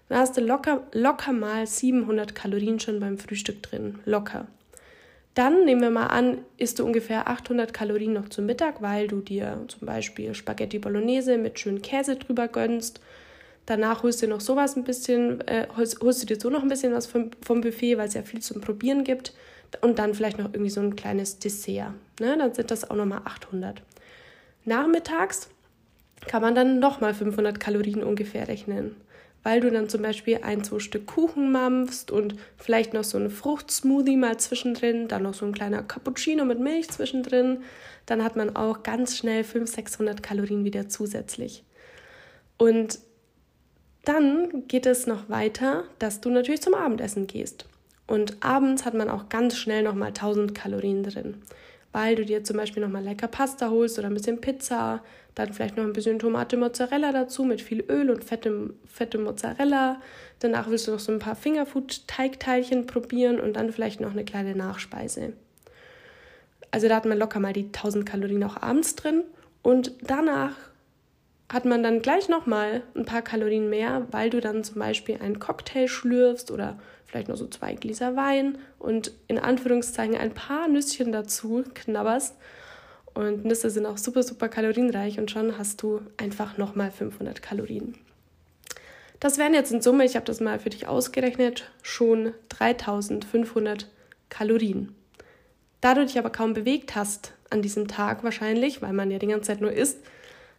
Dann 0.09 0.19
hast 0.19 0.37
du 0.37 0.41
locker, 0.41 0.87
locker 0.93 1.33
mal 1.33 1.67
700 1.67 2.35
Kalorien 2.35 2.79
schon 2.79 3.01
beim 3.01 3.19
Frühstück 3.19 3.63
drin. 3.63 3.99
Locker. 4.05 4.47
Dann 5.35 5.65
nehmen 5.65 5.81
wir 5.81 5.91
mal 5.91 6.09
an, 6.09 6.39
isst 6.59 6.79
du 6.79 6.85
ungefähr 6.85 7.27
800 7.29 7.73
Kalorien 7.73 8.13
noch 8.13 8.29
zum 8.29 8.45
Mittag, 8.45 8.83
weil 8.83 9.09
du 9.09 9.21
dir 9.21 9.65
zum 9.69 9.87
Beispiel 9.87 10.35
Spaghetti 10.35 10.79
Bolognese 10.79 11.39
mit 11.39 11.59
schön 11.59 11.81
Käse 11.81 12.17
drüber 12.17 12.49
gönnst. 12.49 13.01
Danach 13.65 14.03
holst 14.03 14.23
du 14.23 14.27
noch 14.27 14.41
sowas 14.41 14.77
ein 14.77 14.85
bisschen, 14.85 15.41
äh, 15.49 15.69
holst, 15.77 16.03
holst, 16.03 16.23
du 16.23 16.27
dir 16.27 16.39
so 16.39 16.51
noch 16.51 16.63
ein 16.63 16.69
bisschen 16.69 16.93
was 16.93 17.07
vom, 17.07 17.31
vom 17.41 17.63
Buffet, 17.63 17.97
weil 17.97 18.09
es 18.09 18.15
ja 18.15 18.23
viel 18.23 18.41
zum 18.41 18.61
Probieren 18.61 19.05
gibt 19.05 19.33
und 19.81 19.99
dann 19.99 20.14
vielleicht 20.14 20.38
noch 20.38 20.52
irgendwie 20.52 20.71
so 20.71 20.81
ein 20.81 20.97
kleines 20.97 21.38
Dessert. 21.38 21.93
Ne? 22.21 22.37
Dann 22.37 22.55
sind 22.55 22.71
das 22.71 22.88
auch 22.88 22.97
nochmal 22.97 23.23
800. 23.25 23.83
Nachmittags 24.64 25.49
kann 26.26 26.43
man 26.43 26.55
dann 26.55 26.79
nochmal 26.79 27.14
500 27.14 27.59
Kalorien 27.59 28.05
ungefähr 28.05 28.47
rechnen, 28.47 28.95
weil 29.43 29.61
du 29.61 29.71
dann 29.71 29.88
zum 29.88 30.02
Beispiel 30.02 30.41
ein, 30.43 30.62
zwei 30.62 30.79
Stück 30.79 31.07
Kuchen 31.07 31.50
mampfst 31.50 32.11
und 32.11 32.37
vielleicht 32.57 32.95
noch 32.95 33.05
so 33.05 33.19
einen 33.19 33.31
Fruchtsmoothie 33.31 34.17
mal 34.17 34.37
zwischendrin, 34.38 35.09
dann 35.09 35.25
noch 35.25 35.35
so 35.35 35.47
ein 35.47 35.52
kleiner 35.52 35.83
Cappuccino 35.83 36.45
mit 36.45 36.61
Milch 36.61 36.91
zwischendrin. 36.91 37.62
Dann 38.07 38.23
hat 38.23 38.37
man 38.37 38.55
auch 38.55 38.83
ganz 38.83 39.17
schnell 39.17 39.43
500, 39.43 39.75
600 39.75 40.23
Kalorien 40.23 40.64
wieder 40.64 40.88
zusätzlich. 40.88 41.64
Und 42.57 43.00
dann 44.05 44.67
geht 44.69 44.87
es 44.87 45.07
noch 45.07 45.29
weiter, 45.29 45.85
dass 45.99 46.21
du 46.21 46.31
natürlich 46.31 46.62
zum 46.62 46.75
Abendessen 46.75 47.26
gehst. 47.26 47.67
Und 48.07 48.43
abends 48.43 48.85
hat 48.85 48.95
man 48.95 49.09
auch 49.09 49.29
ganz 49.29 49.57
schnell 49.57 49.83
nochmal 49.83 50.09
1000 50.09 50.55
Kalorien 50.55 51.03
drin, 51.03 51.43
weil 51.93 52.17
du 52.17 52.25
dir 52.25 52.45
zum 52.45 52.57
Beispiel 52.57 52.83
nochmal 52.83 53.05
lecker 53.05 53.29
Pasta 53.29 53.71
holst 53.71 53.99
oder 53.99 54.09
ein 54.09 54.15
bisschen 54.15 54.41
Pizza, 54.41 55.03
dann 55.35 55.53
vielleicht 55.53 55.77
noch 55.77 55.85
ein 55.85 55.93
bisschen 55.93 56.19
Tomate 56.19 56.57
Mozzarella 56.57 57.13
dazu 57.13 57.45
mit 57.45 57.63
viel 57.63 57.85
Öl 57.89 58.11
und 58.11 58.25
fette, 58.25 58.75
fette 58.87 59.19
Mozzarella. 59.19 60.01
Danach 60.41 60.69
willst 60.69 60.89
du 60.89 60.93
noch 60.93 61.01
so 61.01 61.13
ein 61.13 61.21
paar 61.21 61.37
Fingerfood-Teigteilchen 61.37 62.87
probieren 62.87 63.41
und 63.41 63.55
dann 63.55 63.73
vielleicht 63.73 64.01
noch 64.01 64.13
eine 64.13 64.25
kleine 64.25 64.55
Nachspeise. 64.55 65.33
Also 66.71 66.89
da 66.89 66.97
hat 66.97 67.07
man 67.07 67.19
locker 67.19 67.41
mal 67.41 67.53
die 67.53 67.67
1000 67.67 68.05
Kalorien 68.05 68.45
auch 68.45 68.61
abends 68.61 68.95
drin 68.95 69.25
und 69.63 69.93
danach 70.03 70.55
hat 71.53 71.67
man 71.67 71.83
dann 71.83 72.01
gleich 72.01 72.31
nochmal 72.31 72.83
ein 72.95 73.05
paar 73.05 73.21
Kalorien 73.21 73.69
mehr, 73.69 74.07
weil 74.11 74.31
du 74.31 74.41
dann 74.41 74.65
zum 74.65 74.79
Beispiel 74.79 75.19
einen 75.21 75.39
Cocktail 75.39 75.87
schlürfst 75.87 76.51
oder 76.51 76.79
vielleicht 77.05 77.29
noch 77.29 77.37
so 77.37 77.47
zwei 77.47 77.75
Gläser 77.75 78.17
Wein 78.17 78.57
und 78.79 79.13
in 79.29 79.39
Anführungszeichen 79.39 80.17
ein 80.17 80.33
paar 80.33 80.67
Nüsschen 80.67 81.13
dazu 81.13 81.63
knabberst. 81.75 82.37
Und 83.13 83.45
Nüsse 83.45 83.69
sind 83.69 83.85
auch 83.85 83.99
super, 83.99 84.23
super 84.23 84.49
kalorienreich 84.49 85.19
und 85.19 85.31
schon 85.31 85.59
hast 85.59 85.83
du 85.83 86.01
einfach 86.17 86.57
nochmal 86.57 86.91
500 86.91 87.43
Kalorien. 87.43 87.99
Das 89.21 89.37
wären 89.37 89.53
jetzt 89.53 89.71
in 89.71 89.83
Summe, 89.83 90.07
ich 90.07 90.17
habe 90.17 90.25
das 90.25 90.41
mal 90.41 90.59
für 90.59 90.71
dich 90.71 90.89
ausgerechnet, 90.89 91.71
schon 91.83 92.33
3500 92.49 93.89
Kalorien. 94.31 94.95
Da 95.83 95.93
du 95.93 96.07
dich 96.07 96.19
aber 96.19 96.31
kaum 96.31 96.55
bewegt 96.55 96.95
hast 96.95 97.35
an 97.51 97.61
diesem 97.61 97.89
Tag 97.89 98.25
wahrscheinlich, 98.25 98.81
weil 98.81 98.95
man 98.95 99.11
ja 99.11 99.19
die 99.19 99.27
ganze 99.27 99.49
Zeit 99.49 99.61
nur 99.61 99.73
isst, 99.73 99.99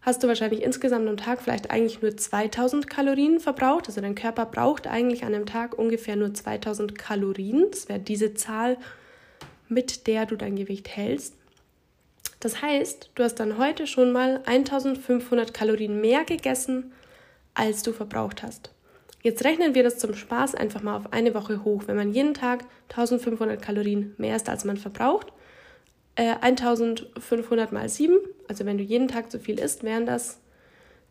hast 0.04 0.22
du 0.22 0.28
wahrscheinlich 0.28 0.62
insgesamt 0.62 1.08
am 1.08 1.18
Tag 1.18 1.42
vielleicht 1.42 1.72
eigentlich 1.72 2.02
nur 2.02 2.16
2000 2.16 2.90
Kalorien 2.90 3.40
verbraucht. 3.40 3.88
Also 3.88 4.02
dein 4.02 4.16
Körper 4.16 4.46
braucht 4.46 4.86
eigentlich 4.86 5.24
an 5.24 5.34
einem 5.34 5.46
Tag 5.46 5.78
ungefähr 5.78 6.16
nur 6.16 6.34
2000 6.34 6.98
Kalorien. 6.98 7.68
Das 7.72 7.90
wäre 7.90 8.00
diese 8.00 8.34
Zahl, 8.34 8.78
mit 9.70 10.08
der 10.08 10.26
du 10.26 10.36
dein 10.36 10.56
Gewicht 10.56 10.90
hältst. 10.90 11.36
Das 12.42 12.62
heißt, 12.62 13.12
du 13.16 13.24
hast 13.24 13.36
dann 13.36 13.58
heute 13.58 13.88
schon 13.88 14.12
mal 14.12 14.42
1500 14.46 15.54
Kalorien 15.54 16.02
mehr 16.02 16.26
gegessen, 16.26 16.92
als 17.54 17.84
du 17.84 17.94
verbraucht 17.94 18.44
hast. 18.44 18.72
Jetzt 19.22 19.46
rechnen 19.46 19.74
wir 19.74 19.84
das 19.84 20.00
zum 20.00 20.14
Spaß 20.14 20.54
einfach 20.54 20.84
mal 20.84 20.98
auf 20.98 21.14
eine 21.14 21.34
Woche 21.34 21.64
hoch. 21.64 21.84
Wenn 21.86 21.96
man 21.96 22.12
jeden 22.12 22.34
Tag 22.34 22.66
1500 22.90 23.62
Kalorien 23.62 24.14
mehr 24.18 24.36
isst, 24.36 24.50
als 24.50 24.66
man 24.66 24.76
verbraucht, 24.76 25.28
äh, 26.16 26.36
1500 26.42 27.72
mal 27.72 27.90
7, 27.90 28.18
also 28.48 28.66
wenn 28.66 28.78
du 28.78 28.84
jeden 28.84 29.08
Tag 29.08 29.32
so 29.32 29.40
viel 29.40 29.60
isst, 29.60 29.84
wären 29.84 30.06
das 30.06 30.40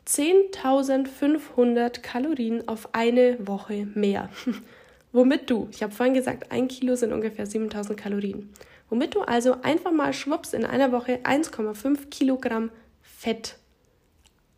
10.500 0.07 2.01
Kalorien 2.01 2.67
auf 2.69 2.95
eine 2.95 3.37
Woche 3.47 3.87
mehr. 3.95 4.31
Womit 5.13 5.51
du, 5.51 5.69
ich 5.71 5.83
habe 5.83 5.93
vorhin 5.93 6.15
gesagt, 6.15 6.51
ein 6.51 6.69
Kilo 6.69 6.97
sind 6.97 7.13
ungefähr 7.13 7.47
7000 7.47 7.99
Kalorien. 7.99 8.53
Womit 8.89 9.15
du 9.15 9.21
also 9.23 9.57
einfach 9.63 9.93
mal 9.93 10.13
schwupps 10.13 10.53
in 10.53 10.65
einer 10.65 10.91
Woche 10.93 11.21
1,5 11.23 12.09
Kilogramm 12.11 12.71
Fett 13.03 13.57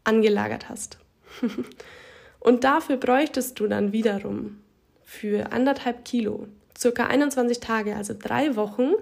angelagert 0.05 0.69
hast. 0.69 0.99
Und 2.41 2.65
dafür 2.65 2.97
bräuchtest 2.97 3.59
du 3.59 3.67
dann 3.67 3.93
wiederum 3.93 4.61
für 5.03 5.53
anderthalb 5.53 6.05
Kilo 6.05 6.47
circa 6.77 7.07
21 7.07 7.61
Tage, 7.61 7.97
also 7.97 8.15
drei 8.19 8.57
Wochen, 8.57 8.93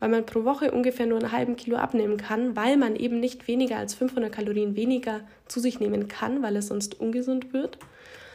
weil 0.00 0.08
man 0.08 0.26
pro 0.26 0.44
Woche 0.44 0.72
ungefähr 0.72 1.06
nur 1.06 1.18
einen 1.18 1.32
halben 1.32 1.56
Kilo 1.56 1.76
abnehmen 1.76 2.16
kann, 2.16 2.56
weil 2.56 2.76
man 2.76 2.96
eben 2.96 3.20
nicht 3.20 3.46
weniger 3.46 3.76
als 3.76 3.94
500 3.94 4.32
Kalorien 4.32 4.74
weniger 4.74 5.20
zu 5.46 5.60
sich 5.60 5.78
nehmen 5.78 6.08
kann, 6.08 6.42
weil 6.42 6.56
es 6.56 6.68
sonst 6.68 6.98
ungesund 6.98 7.52
wird. 7.52 7.78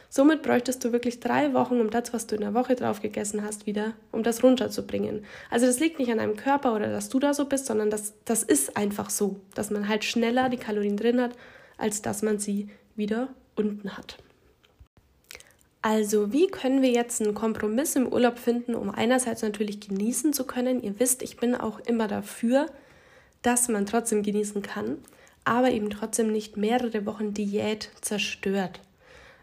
Somit 0.08 0.42
bräuchtest 0.42 0.84
du 0.84 0.92
wirklich 0.92 1.20
drei 1.20 1.52
Wochen, 1.52 1.80
um 1.80 1.90
das, 1.90 2.14
was 2.14 2.26
du 2.26 2.36
in 2.36 2.40
der 2.40 2.54
Woche 2.54 2.76
drauf 2.76 3.02
gegessen 3.02 3.44
hast, 3.44 3.66
wieder, 3.66 3.92
um 4.12 4.22
das 4.22 4.42
runterzubringen. 4.42 5.24
Also 5.50 5.66
das 5.66 5.80
liegt 5.80 5.98
nicht 5.98 6.10
an 6.10 6.18
deinem 6.18 6.36
Körper 6.36 6.74
oder 6.74 6.88
dass 6.88 7.08
du 7.08 7.18
da 7.18 7.34
so 7.34 7.44
bist, 7.44 7.66
sondern 7.66 7.90
das, 7.90 8.14
das 8.24 8.42
ist 8.42 8.76
einfach 8.76 9.10
so, 9.10 9.40
dass 9.54 9.70
man 9.70 9.88
halt 9.88 10.04
schneller 10.04 10.48
die 10.48 10.56
Kalorien 10.56 10.96
drin 10.96 11.20
hat, 11.20 11.32
als 11.76 12.02
dass 12.02 12.22
man 12.22 12.38
sie 12.38 12.68
wieder 12.94 13.28
unten 13.56 13.98
hat. 13.98 14.18
Also, 15.88 16.32
wie 16.32 16.48
können 16.48 16.82
wir 16.82 16.90
jetzt 16.90 17.22
einen 17.22 17.36
Kompromiss 17.36 17.94
im 17.94 18.08
Urlaub 18.08 18.40
finden, 18.40 18.74
um 18.74 18.90
einerseits 18.90 19.42
natürlich 19.42 19.78
genießen 19.78 20.32
zu 20.32 20.44
können? 20.44 20.82
Ihr 20.82 20.98
wisst, 20.98 21.22
ich 21.22 21.36
bin 21.36 21.54
auch 21.54 21.78
immer 21.78 22.08
dafür, 22.08 22.66
dass 23.42 23.68
man 23.68 23.86
trotzdem 23.86 24.24
genießen 24.24 24.62
kann, 24.62 24.98
aber 25.44 25.70
eben 25.70 25.88
trotzdem 25.90 26.32
nicht 26.32 26.56
mehrere 26.56 27.06
Wochen 27.06 27.34
Diät 27.34 27.90
zerstört. 28.00 28.80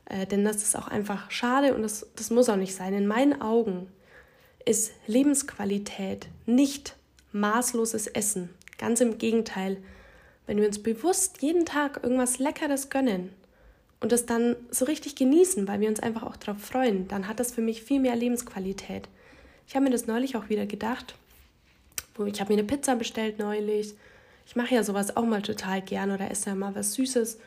Äh, 0.04 0.26
denn 0.26 0.44
das 0.44 0.58
ist 0.58 0.76
auch 0.76 0.90
einfach 0.90 1.32
schade 1.32 1.74
und 1.76 1.82
das, 1.82 2.08
das 2.18 2.30
muss 2.30 2.50
auch 2.50 2.58
nicht 2.58 2.76
sein. 2.76 2.94
In 2.94 3.08
meinen 3.08 3.42
Augen 3.42 3.88
ist 4.66 4.92
Lebensqualität 5.08 6.28
nicht 6.46 6.98
maßloses 7.32 8.08
Essen. 8.08 8.50
Ganz 8.78 9.00
im 9.00 9.18
Gegenteil. 9.18 9.78
Wenn 10.46 10.58
wir 10.58 10.68
uns 10.68 10.84
bewusst 10.84 11.42
jeden 11.42 11.66
Tag 11.66 12.02
irgendwas 12.04 12.38
Leckeres 12.38 12.90
gönnen, 12.90 13.30
und 14.04 14.12
das 14.12 14.26
dann 14.26 14.58
so 14.70 14.84
richtig 14.84 15.16
genießen, 15.16 15.66
weil 15.66 15.80
wir 15.80 15.88
uns 15.88 16.02
einfach 16.02 16.24
auch 16.24 16.36
darauf 16.36 16.62
freuen, 16.62 17.08
dann 17.08 17.30
hat 17.30 17.40
das 17.40 17.54
für 17.54 17.62
mich 17.62 17.84
viel 17.84 18.02
mehr 18.02 18.18
Lebensqualität. 18.18 19.08
Ich 19.66 19.76
habe 19.76 19.86
mir 19.86 19.92
das 19.92 20.08
neulich 20.08 20.36
auch 20.36 20.50
wieder 20.50 20.66
gedacht. 20.66 21.16
Ich 22.26 22.42
habe 22.42 22.52
mir 22.52 22.60
eine 22.60 22.68
Pizza 22.68 22.98
bestellt 22.98 23.40
neulich. 23.40 23.94
Ich 24.46 24.58
mache 24.58 24.76
ja 24.76 24.84
sowas 24.84 25.16
auch 25.16 25.24
mal 25.24 25.42
total 25.42 25.82
gern 25.82 26.12
oder 26.12 26.30
esse 26.30 26.50
ja 26.50 26.56
mal 26.56 26.76
was 26.76 26.96
Süßes. 26.96 27.40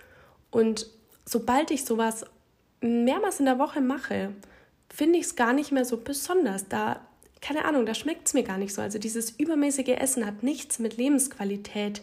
Und 0.51 0.87
sobald 1.27 1.71
ich 1.71 1.85
sowas 1.85 2.25
mehrmals 2.81 3.39
in 3.39 3.45
der 3.45 3.59
Woche 3.59 3.83
mache, 3.83 4.33
finde 4.89 5.19
ich 5.19 5.27
es 5.27 5.37
gar 5.37 5.53
nicht 5.53 5.73
mehr 5.73 5.85
so 5.85 5.99
besonders. 5.99 6.69
Da, 6.69 7.07
keine 7.43 7.67
Ahnung, 7.67 7.85
da 7.85 7.93
schmeckt 7.93 8.29
es 8.29 8.33
mir 8.33 8.45
gar 8.45 8.57
nicht 8.57 8.73
so. 8.73 8.81
Also 8.81 8.99
dieses 8.99 9.33
übermäßige 9.33 9.99
Essen 9.99 10.25
hat 10.25 10.43
nichts 10.43 10.79
mit 10.79 10.97
Lebensqualität 10.97 12.01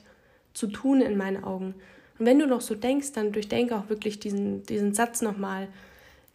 zu 0.54 0.68
tun 0.68 1.02
in 1.02 1.18
meinen 1.18 1.44
Augen. 1.44 1.74
Und 2.20 2.26
wenn 2.26 2.40
du 2.40 2.48
noch 2.48 2.62
so 2.62 2.76
denkst, 2.76 3.14
dann 3.14 3.32
durchdenke 3.32 3.76
auch 3.76 3.90
wirklich 3.90 4.20
diesen, 4.20 4.64
diesen 4.64 4.94
Satz 4.94 5.22
nochmal. 5.22 5.68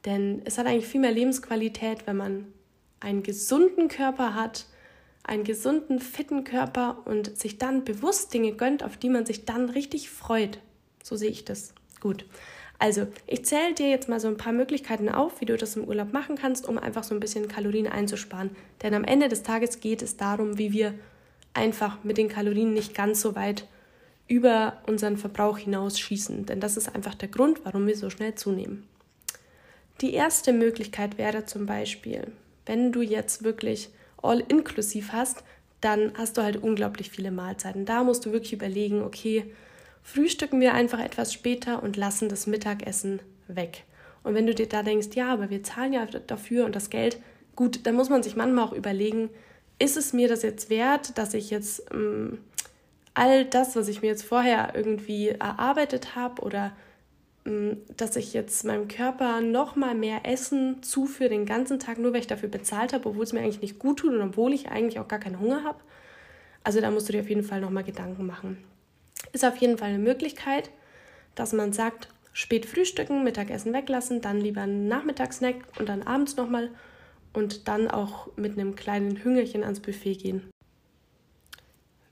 Denn 0.05 0.43
es 0.45 0.59
hat 0.59 0.67
eigentlich 0.67 0.87
viel 0.87 1.01
mehr 1.01 1.13
Lebensqualität, 1.13 2.07
wenn 2.07 2.17
man 2.17 2.47
einen 3.01 3.23
gesunden 3.23 3.89
Körper 3.89 4.35
hat, 4.35 4.67
einen 5.23 5.45
gesunden, 5.45 6.01
fitten 6.01 6.45
Körper 6.45 7.03
und 7.05 7.37
sich 7.39 7.59
dann 7.59 7.85
bewusst 7.85 8.33
Dinge 8.33 8.53
gönnt, 8.53 8.83
auf 8.83 8.97
die 8.97 9.11
man 9.11 9.27
sich 9.27 9.45
dann 9.45 9.69
richtig 9.69 10.11
freut. 10.11 10.59
So 11.03 11.17
sehe 11.17 11.31
ich 11.31 11.45
das. 11.45 11.75
Gut. 12.01 12.25
Also, 12.81 13.09
ich 13.27 13.45
zähle 13.45 13.75
dir 13.75 13.91
jetzt 13.91 14.09
mal 14.09 14.21
so 14.21 14.29
ein 14.29 14.37
paar 14.37 14.53
Möglichkeiten 14.53 15.09
auf, 15.09 15.41
wie 15.41 15.47
du 15.47 15.57
das 15.57 15.77
im 15.77 15.85
Urlaub 15.85 16.13
machen 16.13 16.37
kannst, 16.37 16.69
um 16.69 16.79
einfach 16.79 17.03
so 17.03 17.15
ein 17.15 17.21
bisschen 17.21 17.49
Kalorien 17.49 17.89
einzusparen. 17.89 18.51
Denn 18.83 18.95
am 18.95 19.05
Ende 19.05 19.29
des 19.29 19.43
Tages 19.43 19.81
geht 19.81 20.01
es 20.01 20.17
darum, 20.17 20.59
wie 20.59 20.73
wir 20.73 20.95
einfach 21.55 22.05
mit 22.05 22.19
den 22.19 22.29
Kalorien 22.29 22.73
nicht 22.73 22.95
ganz 22.95 23.21
so 23.21 23.35
weit 23.35 23.67
über 24.29 24.79
unseren 24.87 25.17
Verbrauch 25.17 25.59
hinaus 25.59 25.99
schießen, 25.99 26.47
denn 26.47 26.61
das 26.61 26.77
ist 26.77 26.95
einfach 26.95 27.15
der 27.15 27.29
Grund, 27.29 27.65
warum 27.65 27.87
wir 27.87 27.97
so 27.97 28.11
schnell 28.11 28.35
zunehmen. 28.35 28.87
Die 30.01 30.13
erste 30.13 30.53
Möglichkeit 30.53 31.19
wäre 31.19 31.47
zum 31.47 31.67
Beispiel, 31.67 32.31
wenn 32.67 32.93
du 32.93 33.01
jetzt 33.01 33.43
wirklich 33.43 33.89
all 34.23 34.41
inklusiv 34.41 35.13
hast, 35.13 35.43
dann 35.81 36.13
hast 36.17 36.37
du 36.37 36.43
halt 36.43 36.63
unglaublich 36.63 37.11
viele 37.11 37.31
Mahlzeiten. 37.31 37.85
Da 37.85 38.05
musst 38.05 38.27
du 38.27 38.33
wirklich 38.33 38.53
überlegen, 38.53 39.03
okay, 39.03 39.45
frühstücken 40.03 40.61
wir 40.61 40.75
einfach 40.75 41.01
etwas 41.01 41.33
später 41.33 41.83
und 41.83 41.97
lassen 41.97 42.29
das 42.29 42.47
Mittagessen 42.47 43.21
weg. 43.47 43.85
Und 44.23 44.35
wenn 44.35 44.47
du 44.47 44.55
dir 44.55 44.69
da 44.69 44.83
denkst, 44.83 45.09
ja, 45.15 45.33
aber 45.33 45.51
wir 45.51 45.63
zahlen 45.63 45.93
ja 45.93 46.05
dafür 46.05 46.65
und 46.65 46.77
das 46.77 46.91
Geld, 46.91 47.19
gut, 47.57 47.87
dann 47.87 47.95
muss 47.95 48.11
man 48.11 48.23
sich 48.23 48.37
manchmal 48.37 48.65
auch 48.65 48.73
überlegen, 48.73 49.31
ist 49.79 49.97
es 49.97 50.13
mir 50.13 50.29
das 50.29 50.43
jetzt 50.43 50.71
wert, 50.71 51.17
dass 51.17 51.35
ich 51.35 51.51
jetzt 51.51 51.85
ähm, 51.93 52.39
all 53.15 53.45
das, 53.45 53.77
was 53.77 53.89
ich 53.89 54.03
mir 54.03 54.09
jetzt 54.09 54.25
vorher 54.25 54.73
irgendwie 54.75 55.29
erarbeitet 55.29 56.15
habe 56.15 56.43
oder 56.43 56.73
mm, 57.45 57.73
dass 57.97 58.17
ich 58.17 58.33
jetzt 58.33 58.65
meinem 58.65 58.89
Körper 58.89 59.41
noch 59.41 59.77
mal 59.77 59.95
mehr 59.95 60.21
Essen 60.25 60.83
zuführe 60.83 61.31
den 61.31 61.47
ganzen 61.47 61.79
Tag, 61.79 61.99
nur 61.99 62.13
weil 62.13 62.21
ich 62.21 62.27
dafür 62.27 62.49
bezahlt 62.49 62.93
habe, 62.93 63.09
obwohl 63.09 63.25
es 63.25 63.33
mir 63.33 63.41
eigentlich 63.41 63.63
nicht 63.63 63.79
gut 63.79 64.01
tut 64.01 64.15
und 64.15 64.23
obwohl 64.23 64.53
ich 64.53 64.69
eigentlich 64.69 64.99
auch 64.99 65.09
gar 65.09 65.19
keinen 65.19 65.41
Hunger 65.41 65.65
habe. 65.65 65.81
Also 66.65 66.81
da 66.81 66.91
musst 66.91 67.09
du 67.09 67.13
dir 67.13 67.21
auf 67.21 67.29
jeden 67.29 67.45
Fall 67.45 67.61
noch 67.61 67.71
mal 67.71 67.85
Gedanken 67.85 68.27
machen. 68.27 68.59
Ist 69.33 69.45
auf 69.45 69.57
jeden 69.57 69.79
Fall 69.79 69.89
eine 69.89 69.99
Möglichkeit, 69.99 70.71
dass 71.35 71.53
man 71.53 71.73
sagt, 71.73 72.09
spät 72.33 72.67
frühstücken, 72.67 73.25
Mittagessen 73.25 73.73
weglassen, 73.73 74.21
dann 74.21 74.41
lieber 74.41 74.63
einen 74.63 74.87
Nachmittagssnack 74.87 75.57
und 75.79 75.89
dann 75.89 76.03
abends 76.03 76.37
nochmal 76.37 76.71
und 77.33 77.69
dann 77.69 77.89
auch 77.89 78.29
mit 78.37 78.53
einem 78.53 78.77
kleinen 78.77 79.23
Hüngerchen 79.23 79.63
ans 79.63 79.81
Buffet 79.81 80.15
gehen. 80.15 80.49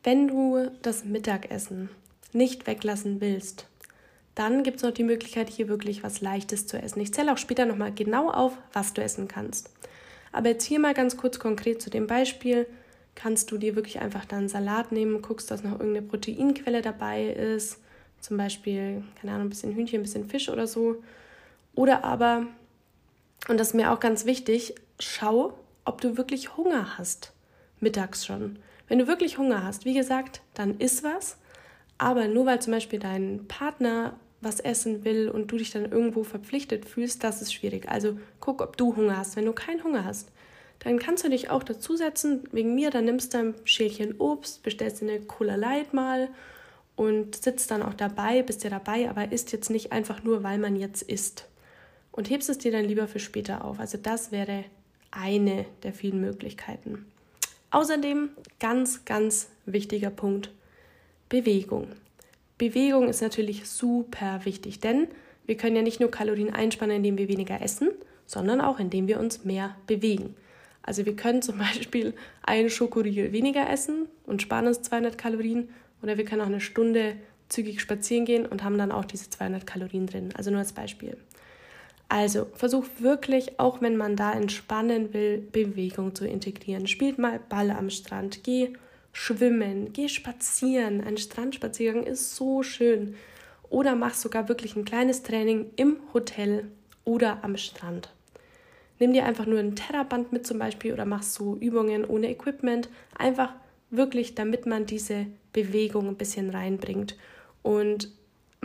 Wenn 0.06 0.28
du 0.28 0.70
das 0.82 1.04
Mittagessen 1.04 1.88
nicht 2.32 2.68
weglassen 2.68 3.20
willst, 3.20 3.66
dann 4.36 4.62
gibt 4.62 4.76
es 4.76 4.84
noch 4.84 4.92
die 4.92 5.02
Möglichkeit, 5.02 5.50
hier 5.50 5.66
wirklich 5.66 6.04
was 6.04 6.20
Leichtes 6.20 6.68
zu 6.68 6.80
essen. 6.80 7.00
Ich 7.00 7.12
zähle 7.12 7.32
auch 7.32 7.38
später 7.38 7.66
nochmal 7.66 7.92
genau 7.92 8.30
auf, 8.30 8.56
was 8.72 8.94
du 8.94 9.02
essen 9.02 9.26
kannst. 9.26 9.68
Aber 10.30 10.50
jetzt 10.50 10.62
hier 10.62 10.78
mal 10.78 10.94
ganz 10.94 11.16
kurz 11.16 11.40
konkret 11.40 11.82
zu 11.82 11.90
dem 11.90 12.06
Beispiel. 12.06 12.68
Kannst 13.16 13.50
du 13.50 13.58
dir 13.58 13.75
wirklich 13.75 13.98
einfach 13.98 14.25
dann 14.25 14.48
Salat 14.48 14.92
nehmen, 14.92 15.22
guckst, 15.22 15.50
dass 15.50 15.64
noch 15.64 15.72
irgendeine 15.72 16.06
Proteinquelle 16.06 16.82
dabei 16.82 17.25
ist. 17.25 17.80
Zum 18.20 18.36
Beispiel, 18.36 19.02
keine 19.20 19.32
Ahnung, 19.32 19.48
ein 19.48 19.50
bisschen 19.50 19.75
Hühnchen, 19.75 19.98
ein 19.98 20.04
bisschen 20.04 20.28
Fisch 20.28 20.48
oder 20.48 20.68
so. 20.68 21.02
Oder 21.75 22.04
aber, 22.04 22.46
und 23.48 23.58
das 23.58 23.70
ist 23.70 23.75
mir 23.75 23.90
auch 23.90 23.98
ganz 23.98 24.25
wichtig, 24.25 24.76
schau, 25.00 25.58
ob 25.84 26.00
du 26.00 26.16
wirklich 26.16 26.56
Hunger 26.56 26.96
hast, 26.96 27.32
mittags 27.80 28.25
schon. 28.25 28.60
Wenn 28.88 28.99
du 28.99 29.07
wirklich 29.07 29.38
Hunger 29.38 29.64
hast, 29.64 29.85
wie 29.85 29.95
gesagt, 29.95 30.43
dann 30.55 30.78
isst 30.78 31.02
was. 31.02 31.38
Aber 31.99 32.28
nur 32.28 32.47
weil 32.47 32.61
zum 32.61 32.73
Beispiel 32.73 32.99
dein 32.99 33.47
Partner 33.49 34.19
was 34.40 34.61
essen 34.61 35.05
will 35.05 35.28
und 35.28 35.50
du 35.50 35.57
dich 35.57 35.71
dann 35.71 35.90
irgendwo 35.90 36.23
verpflichtet 36.23 36.85
fühlst, 36.85 37.25
das 37.25 37.43
ist 37.43 37.55
schwierig. 37.55 37.88
Also 37.88 38.19
guck, 38.38 38.61
ob 38.61 38.76
du 38.76 38.95
Hunger 38.95 39.16
hast. 39.16 39.37
Wenn 39.37 39.47
du 39.47 39.52
keinen 39.52 39.83
Hunger 39.83 40.05
hast, 40.05 40.31
dann 40.81 40.99
kannst 40.99 41.25
du 41.25 41.31
dich 41.31 41.50
auch 41.50 41.62
dazusetzen. 41.62 42.45
Wegen 42.52 42.75
mir, 42.75 42.90
dann 42.90 43.07
nimmst 43.07 43.35
du 43.35 43.38
ein 43.38 43.55
Schälchen 43.64 44.21
Obst, 44.21 44.62
bestellst 44.62 45.00
dir 45.00 45.09
eine 45.11 45.21
Cola 45.21 45.57
Light 45.57 45.95
mal 45.95 46.28
und 46.97 47.43
sitzt 47.43 47.71
dann 47.71 47.83
auch 47.83 47.95
dabei, 47.95 48.43
bist 48.43 48.62
ja 48.62 48.71
dabei, 48.71 49.09
aber 49.09 49.33
isst 49.33 49.52
jetzt 49.52 49.71
nicht 49.71 49.93
einfach 49.93 50.23
nur, 50.23 50.43
weil 50.43 50.59
man 50.59 50.76
jetzt 50.76 51.02
isst. 51.02 51.49
Und 52.12 52.31
hebst 52.31 52.49
es 52.49 52.59
dir 52.59 52.73
dann 52.73 52.85
lieber 52.85 53.09
für 53.09 53.19
später 53.19 53.64
auf. 53.64 53.81
Also 53.81 53.99
das 53.99 54.33
wäre 54.33 54.64
eine 55.11 55.66
der 55.83 55.93
vielen 55.93 56.21
Möglichkeiten. 56.21 57.07
Außerdem 57.70 58.30
ganz, 58.61 59.04
ganz 59.04 59.49
wichtiger 59.66 60.11
Punkt, 60.11 60.50
Bewegung. 61.28 61.88
Bewegung 62.58 63.08
ist 63.08 63.20
natürlich 63.20 63.68
super 63.68 64.40
wichtig, 64.44 64.80
denn 64.80 65.08
wir 65.44 65.56
können 65.56 65.76
ja 65.76 65.82
nicht 65.82 66.00
nur 66.00 66.11
Kalorien 66.11 66.54
einsparen, 66.54 66.90
indem 66.90 67.18
wir 67.18 67.28
weniger 67.28 67.61
essen, 67.61 67.90
sondern 68.26 68.61
auch 68.61 68.78
indem 68.80 69.08
wir 69.08 69.20
uns 69.20 69.44
mehr 69.44 69.76
bewegen. 69.87 70.35
Also 70.82 71.04
wir 71.04 71.16
können 71.16 71.42
zum 71.42 71.58
Beispiel 71.58 72.14
einen 72.42 72.70
Schokoriegel 72.70 73.32
weniger 73.32 73.68
essen 73.68 74.06
und 74.25 74.42
sparen 74.42 74.68
uns 74.68 74.82
200 74.82 75.18
Kalorien 75.18 75.68
oder 76.02 76.16
wir 76.16 76.25
können 76.25 76.42
auch 76.42 76.46
eine 76.46 76.61
Stunde 76.61 77.16
zügig 77.49 77.80
spazieren 77.80 78.25
gehen 78.25 78.46
und 78.46 78.64
haben 78.64 78.78
dann 78.78 78.92
auch 78.92 79.04
diese 79.04 79.30
200 79.30 79.66
Kalorien 79.66 80.06
drin. 80.06 80.30
Also 80.37 80.50
nur 80.50 80.61
als 80.61 80.73
Beispiel. 80.73 81.16
Also 82.08 82.46
versuch 82.54 82.84
wirklich, 82.98 83.58
auch 83.58 83.82
wenn 83.82 83.96
man 83.96 84.16
da 84.16 84.32
entspannen 84.32 85.12
will, 85.12 85.38
Bewegung 85.52 86.14
zu 86.14 86.26
integrieren. 86.26 86.86
Spielt 86.86 87.18
mal 87.18 87.40
Ball 87.48 87.70
am 87.70 87.90
Strand, 87.90 88.44
geh 88.44 88.75
schwimmen, 89.12 89.92
geh 89.92 90.08
spazieren. 90.08 91.02
Ein 91.02 91.16
Strandspaziergang 91.16 92.04
ist 92.04 92.36
so 92.36 92.62
schön. 92.62 93.16
Oder 93.70 93.96
mach 93.96 94.14
sogar 94.14 94.48
wirklich 94.48 94.76
ein 94.76 94.84
kleines 94.84 95.22
Training 95.22 95.70
im 95.76 95.96
Hotel 96.14 96.70
oder 97.04 97.42
am 97.42 97.56
Strand. 97.56 98.10
Nimm 98.98 99.12
dir 99.12 99.25
einfach 99.25 99.46
nur 99.46 99.58
ein 99.58 99.75
Terraband 99.75 100.32
mit 100.32 100.46
zum 100.46 100.58
Beispiel 100.58 100.92
oder 100.92 101.04
mach 101.04 101.22
so 101.22 101.56
Übungen 101.56 102.04
ohne 102.04 102.30
Equipment. 102.30 102.88
Einfach 103.16 103.52
wirklich, 103.90 104.34
damit 104.34 104.64
man 104.66 104.86
diese 104.86 105.26
Bewegung 105.52 106.08
ein 106.08 106.16
bisschen 106.16 106.50
reinbringt. 106.50 107.16
Und 107.62 108.10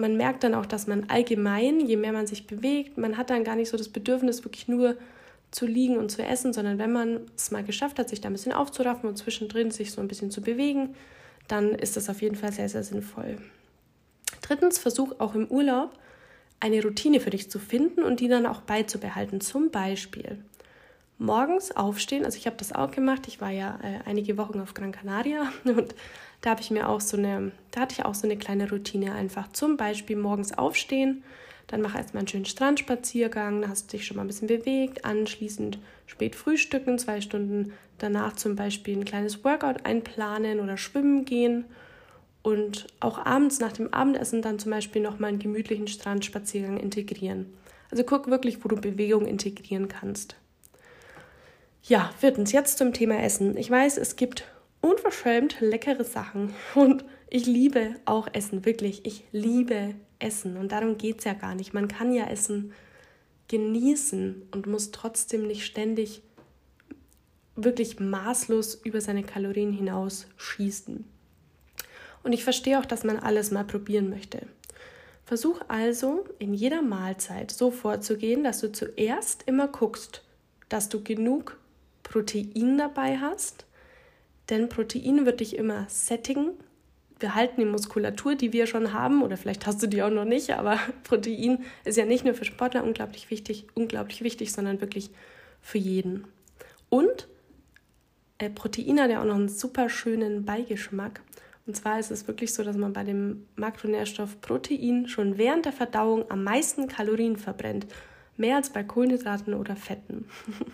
man 0.01 0.17
merkt 0.17 0.43
dann 0.43 0.53
auch, 0.53 0.65
dass 0.65 0.88
man 0.88 1.05
allgemein, 1.10 1.79
je 1.79 1.96
mehr 1.96 2.12
man 2.12 2.27
sich 2.27 2.48
bewegt, 2.48 2.98
man 2.98 3.17
hat 3.17 3.29
dann 3.29 3.43
gar 3.43 3.55
nicht 3.55 3.70
so 3.70 3.77
das 3.77 3.89
Bedürfnis, 3.89 4.43
wirklich 4.43 4.67
nur 4.67 4.98
zu 5.51 5.65
liegen 5.65 5.98
und 5.98 6.10
zu 6.10 6.24
essen, 6.24 6.53
sondern 6.53 6.79
wenn 6.79 6.91
man 6.91 7.22
es 7.36 7.51
mal 7.51 7.63
geschafft 7.63 8.00
hat, 8.00 8.10
sich 8.10 8.22
da 8.22 8.29
ein 8.29 8.34
bisschen 8.34 8.53
aufzuraffen 8.53 9.08
und 9.08 9.17
zwischendrin 9.17 9.72
sich 9.72 9.91
so 9.91 10.01
ein 10.01 10.08
bisschen 10.08 10.31
zu 10.31 10.41
bewegen, 10.41 10.96
dann 11.48 11.75
ist 11.75 11.98
das 11.98 12.10
auf 12.10 12.22
jeden 12.22 12.36
Fall 12.36 12.51
sehr, 12.51 12.70
sehr 12.70 12.84
sinnvoll. 12.84 13.38
Drittens, 14.41 14.77
versuch 14.79 15.20
auch 15.20 15.36
im 15.36 15.48
Urlaub 15.48 15.91
eine 16.62 16.81
Routine 16.81 17.20
für 17.20 17.31
dich 17.31 17.50
zu 17.50 17.60
finden 17.60 18.03
und 18.03 18.20
die 18.20 18.27
dann 18.27 18.46
auch 18.46 18.62
beizubehalten. 18.62 19.41
Zum 19.41 19.72
Beispiel 19.72 20.38
morgens 21.22 21.72
aufstehen. 21.72 22.25
Also 22.25 22.38
ich 22.38 22.48
habe 22.48 22.58
das 22.58 22.74
auch 22.74 22.92
gemacht. 22.92 23.28
Ich 23.28 23.40
war 23.40 23.51
ja 23.51 23.80
äh, 23.84 24.00
einige 24.10 24.38
Wochen 24.38 24.60
auf 24.60 24.74
Gran 24.74 24.92
Canaria 24.92 25.51
und 25.63 25.96
da 26.42 26.50
habe 26.50 26.62
ich 26.62 26.72
mir 26.72 26.90
auch 26.90 27.00
so 27.00 27.16
eine, 27.16 27.51
da 27.70 27.82
hatte 27.82 27.94
ich 27.94 28.06
auch 28.06 28.16
so 28.16 28.28
eine 28.28 28.38
kleine 28.38 28.70
Routine 28.70 29.13
einfach. 29.13 29.51
Zum 29.51 29.78
Beispiel 29.78 30.18
morgens 30.18 30.58
aufstehen, 30.58 31.24
dann 31.68 31.82
mach 31.82 31.96
erstmal 31.96 32.22
einen 32.22 32.28
schönen 32.28 32.46
Strandspaziergang, 32.46 33.62
da 33.62 33.70
hast 33.70 33.94
du 33.94 33.98
dich 33.98 34.06
schon 34.06 34.18
mal 34.18 34.24
ein 34.24 34.28
bisschen 34.28 34.48
bewegt, 34.48 35.06
anschließend 35.06 35.78
spät 36.08 36.36
frühstücken, 36.36 36.98
zwei 36.98 37.22
Stunden 37.22 37.74
danach 38.00 38.34
zum 38.34 38.56
Beispiel 38.56 38.98
ein 38.98 39.06
kleines 39.06 39.43
Workout 39.43 39.86
einplanen 39.86 40.60
oder 40.60 40.76
schwimmen 40.78 41.24
gehen 41.24 41.65
und 42.41 42.88
auch 43.00 43.24
abends 43.24 43.60
nach 43.60 43.72
dem 43.72 43.93
Abendessen 43.93 44.41
dann 44.41 44.58
zum 44.58 44.72
Beispiel 44.72 45.04
nochmal 45.04 45.30
einen 45.30 45.39
gemütlichen 45.39 45.88
Strandspaziergang 45.88 46.78
integrieren. 46.78 47.54
Also 47.91 48.04
guck 48.04 48.28
wirklich, 48.28 48.65
wo 48.65 48.69
du 48.69 48.78
Bewegung 48.78 49.28
integrieren 49.28 49.88
kannst. 49.88 50.36
Ja, 51.84 52.12
viertens, 52.20 52.52
jetzt 52.52 52.78
zum 52.78 52.94
Thema 52.94 53.24
Essen. 53.24 53.58
Ich 53.58 53.70
weiß, 53.70 53.98
es 53.98 54.15
gibt 54.15 54.46
unverschämt 54.82 55.60
leckere 55.62 56.04
Sachen 56.04 56.54
und 56.76 57.04
ich 57.28 57.48
liebe 57.48 57.96
auch 58.06 58.28
Essen, 58.34 58.65
wirklich. 58.65 59.06
Ich 59.06 59.24
liebe 59.32 59.96
Essen 60.20 60.58
und 60.58 60.72
darum 60.72 60.98
geht 60.98 61.20
es 61.20 61.24
ja 61.26 61.34
gar 61.34 61.56
nicht. 61.56 61.74
Man 61.74 61.88
kann 61.88 62.13
ja 62.13 62.26
Essen 62.26 62.74
genießen 63.48 64.50
und 64.52 64.67
muss 64.67 64.91
trotzdem 64.91 65.48
nicht 65.48 65.65
ständig 65.65 66.22
wirklich 67.56 68.00
maßlos 68.00 68.76
über 68.76 69.02
seine 69.02 69.24
Kalorien 69.24 69.74
hinaus 69.74 70.28
schießen. 70.38 71.04
Und 72.24 72.34
ich 72.34 72.44
verstehe 72.44 72.80
auch, 72.80 72.86
dass 72.86 73.04
man 73.04 73.17
alles 73.17 73.50
mal 73.50 73.65
probieren 73.65 74.10
möchte. 74.10 74.46
Versuch 75.26 75.62
also 75.67 76.26
in 76.38 76.54
jeder 76.54 76.84
Mahlzeit 76.84 77.50
so 77.50 77.72
vorzugehen, 77.72 78.44
dass 78.44 78.60
du 78.60 78.72
zuerst 78.72 79.44
immer 79.48 79.67
guckst, 79.67 80.24
dass 80.70 80.88
du 80.88 81.04
genug 81.04 81.58
Protein 82.12 82.78
dabei 82.78 83.19
hast, 83.19 83.65
denn 84.50 84.67
Protein 84.67 85.26
wird 85.26 85.39
dich 85.39 85.56
immer 85.56 85.86
sättigen. 85.88 86.50
Wir 87.19 87.36
halten 87.36 87.62
die 87.62 87.65
Muskulatur, 87.65 88.36
die 88.36 88.52
wir 88.52 88.67
schon 88.67 88.91
haben, 88.91 89.24
oder 89.24 89.38
vielleicht 89.38 89.65
hast 89.65 89.82
du 89.82 89.88
die 89.88 90.04
auch 90.04 90.10
noch 90.10 90.26
nicht, 90.26 90.52
aber 90.52 90.78
Protein 91.04 91.63
ist 91.86 91.97
ja 91.97 92.06
nicht 92.06 92.26
nur 92.26 92.34
für 92.34 92.43
Sportler 92.43 92.84
unglaublich 92.84 93.30
wichtig, 93.32 93.67
unglaublich 93.76 94.24
wichtig, 94.24 94.52
sondern 94.52 94.82
wirklich 94.82 95.10
für 95.62 95.78
jeden. 95.78 96.26
Und 96.89 97.30
äh, 98.39 98.50
Protein 98.50 99.00
hat 99.00 99.10
ja 99.10 99.21
auch 99.21 99.26
noch 99.26 99.36
einen 99.36 99.47
super 99.47 99.88
schönen 99.88 100.43
Beigeschmack. 100.43 101.21
Und 101.65 101.78
zwar 101.78 101.97
ist 101.97 102.12
es 102.12 102.28
wirklich 102.28 102.54
so, 102.54 102.63
dass 102.63 102.76
man 102.76 102.91
bei 102.91 103.06
dem 103.06 103.47
Makronährstoff 103.56 104.41
Protein 104.41 105.08
schon 105.08 105.38
während 105.38 105.63
der 105.63 105.71
Verdauung 105.71 106.30
am 106.30 106.43
meisten 106.43 106.89
Kalorien 106.89 107.38
verbrennt. 107.38 107.88
Mehr 108.36 108.58
als 108.58 108.69
bei 108.71 108.84
Kohlenhydraten 108.84 109.54
oder 109.54 109.78
Fetten. 109.78 110.26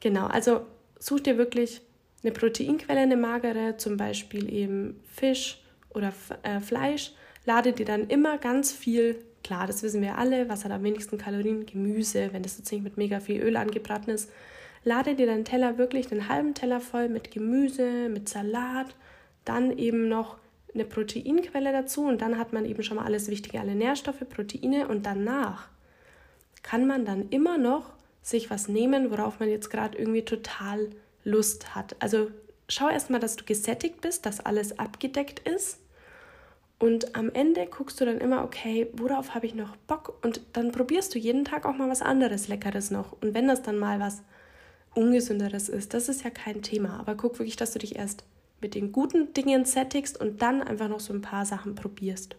genau, 0.00 0.26
also 0.26 0.62
such 0.98 1.20
dir 1.20 1.38
wirklich 1.38 1.80
eine 2.22 2.32
Proteinquelle, 2.32 3.00
eine 3.00 3.16
magere, 3.16 3.76
zum 3.76 3.96
Beispiel 3.96 4.52
eben 4.52 5.00
Fisch 5.12 5.62
oder 5.90 6.12
äh, 6.42 6.60
Fleisch. 6.60 7.12
Lade 7.46 7.72
dir 7.72 7.86
dann 7.86 8.08
immer 8.08 8.38
ganz 8.38 8.72
viel, 8.72 9.16
klar, 9.42 9.66
das 9.66 9.82
wissen 9.82 10.02
wir 10.02 10.18
alle, 10.18 10.48
was 10.48 10.64
hat 10.64 10.72
am 10.72 10.82
wenigsten 10.82 11.16
Kalorien? 11.16 11.64
Gemüse, 11.64 12.32
wenn 12.32 12.42
das 12.42 12.58
jetzt 12.58 12.70
nicht 12.70 12.84
mit 12.84 12.96
mega 12.96 13.20
viel 13.20 13.40
Öl 13.40 13.56
angebraten 13.56 14.10
ist. 14.10 14.30
Lade 14.84 15.14
dir 15.14 15.26
deinen 15.26 15.44
Teller 15.44 15.78
wirklich 15.78 16.08
den 16.08 16.28
halben 16.28 16.54
Teller 16.54 16.80
voll 16.80 17.08
mit 17.08 17.30
Gemüse, 17.30 18.08
mit 18.08 18.28
Salat 18.28 18.94
dann 19.44 19.76
eben 19.76 20.08
noch 20.08 20.36
eine 20.74 20.84
Proteinquelle 20.84 21.72
dazu 21.72 22.04
und 22.04 22.22
dann 22.22 22.38
hat 22.38 22.52
man 22.52 22.64
eben 22.64 22.82
schon 22.82 22.96
mal 22.96 23.04
alles 23.04 23.28
Wichtige, 23.28 23.60
alle 23.60 23.74
Nährstoffe, 23.74 24.22
Proteine 24.28 24.88
und 24.88 25.04
danach 25.04 25.68
kann 26.62 26.86
man 26.86 27.04
dann 27.04 27.28
immer 27.30 27.58
noch 27.58 27.92
sich 28.22 28.50
was 28.50 28.68
nehmen, 28.68 29.10
worauf 29.10 29.40
man 29.40 29.48
jetzt 29.48 29.70
gerade 29.70 29.98
irgendwie 29.98 30.24
total 30.24 30.90
Lust 31.24 31.74
hat. 31.74 31.96
Also 32.00 32.30
schau 32.68 32.88
erstmal, 32.88 33.20
dass 33.20 33.36
du 33.36 33.44
gesättigt 33.44 34.00
bist, 34.00 34.26
dass 34.26 34.40
alles 34.40 34.78
abgedeckt 34.78 35.40
ist. 35.48 35.78
Und 36.78 37.14
am 37.14 37.30
Ende 37.30 37.66
guckst 37.66 38.00
du 38.00 38.06
dann 38.06 38.18
immer, 38.18 38.42
okay, 38.42 38.88
worauf 38.94 39.34
habe 39.34 39.44
ich 39.44 39.54
noch 39.54 39.76
Bock? 39.76 40.18
Und 40.24 40.40
dann 40.54 40.72
probierst 40.72 41.14
du 41.14 41.18
jeden 41.18 41.44
Tag 41.44 41.66
auch 41.66 41.76
mal 41.76 41.90
was 41.90 42.00
anderes, 42.00 42.48
Leckeres 42.48 42.90
noch. 42.90 43.12
Und 43.20 43.34
wenn 43.34 43.48
das 43.48 43.62
dann 43.62 43.78
mal 43.78 44.00
was 44.00 44.22
Ungesünderes 44.94 45.68
ist, 45.68 45.92
das 45.92 46.08
ist 46.08 46.24
ja 46.24 46.30
kein 46.30 46.62
Thema. 46.62 46.98
Aber 46.98 47.16
guck 47.16 47.38
wirklich, 47.38 47.56
dass 47.56 47.72
du 47.72 47.78
dich 47.78 47.96
erst 47.96 48.24
mit 48.62 48.74
den 48.74 48.92
guten 48.92 49.32
Dingen 49.34 49.66
sättigst 49.66 50.18
und 50.18 50.40
dann 50.40 50.62
einfach 50.62 50.88
noch 50.88 51.00
so 51.00 51.12
ein 51.12 51.20
paar 51.22 51.44
Sachen 51.44 51.74
probierst. 51.74 52.36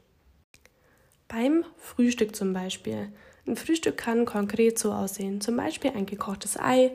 Beim 1.27 1.63
Frühstück 1.77 2.35
zum 2.35 2.51
Beispiel. 2.51 3.09
Ein 3.47 3.55
Frühstück 3.55 3.97
kann 3.97 4.25
konkret 4.25 4.77
so 4.77 4.91
aussehen. 4.91 5.41
Zum 5.41 5.57
Beispiel 5.57 5.91
ein 5.91 6.05
gekochtes 6.05 6.57
Ei, 6.59 6.91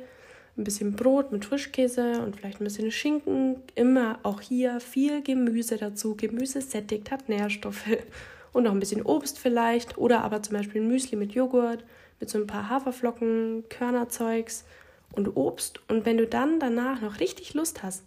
ein 0.57 0.65
bisschen 0.65 0.93
Brot 0.93 1.33
mit 1.33 1.45
Frischkäse 1.45 2.23
und 2.23 2.37
vielleicht 2.37 2.61
ein 2.61 2.65
bisschen 2.65 2.91
Schinken. 2.91 3.57
Immer 3.75 4.21
auch 4.23 4.41
hier 4.41 4.81
viel 4.81 5.23
Gemüse 5.23 5.77
dazu. 5.77 6.17
Gemüse 6.17 6.61
sättigt, 6.61 7.11
hat 7.11 7.29
Nährstoffe 7.29 7.99
und 8.53 8.65
noch 8.65 8.73
ein 8.73 8.81
bisschen 8.81 9.03
Obst 9.03 9.39
vielleicht. 9.39 9.99
Oder 9.99 10.23
aber 10.23 10.43
zum 10.43 10.57
Beispiel 10.57 10.81
ein 10.81 10.89
Müsli 10.89 11.17
mit 11.17 11.33
Joghurt, 11.33 11.85
mit 12.21 12.31
so 12.31 12.39
ein 12.39 12.47
paar 12.47 12.71
Haferflocken, 12.71 13.65
Körnerzeugs 13.69 14.65
und 15.13 15.37
Obst. 15.37 15.81
Und 15.89 16.07
wenn 16.07 16.17
du 16.17 16.27
dann 16.27 16.61
danach 16.61 17.01
noch 17.01 17.21
richtig 17.21 17.55
Lust 17.55 17.83
hast, 17.83 18.05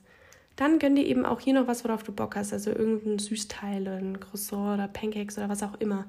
dann 0.56 0.80
gönn 0.80 0.96
dir 0.96 1.06
eben 1.06 1.26
auch 1.26 1.40
hier 1.40 1.54
noch 1.54 1.68
was, 1.68 1.84
worauf 1.84 2.04
du 2.04 2.12
Bock 2.12 2.36
hast. 2.36 2.52
Also 2.52 2.72
irgendein 2.72 3.20
Süßteil, 3.20 3.88
ein 3.88 4.20
Croissant 4.20 4.76
oder 4.76 4.88
Pancakes 4.88 5.38
oder 5.38 5.50
was 5.50 5.64
auch 5.64 5.80
immer. 5.80 6.06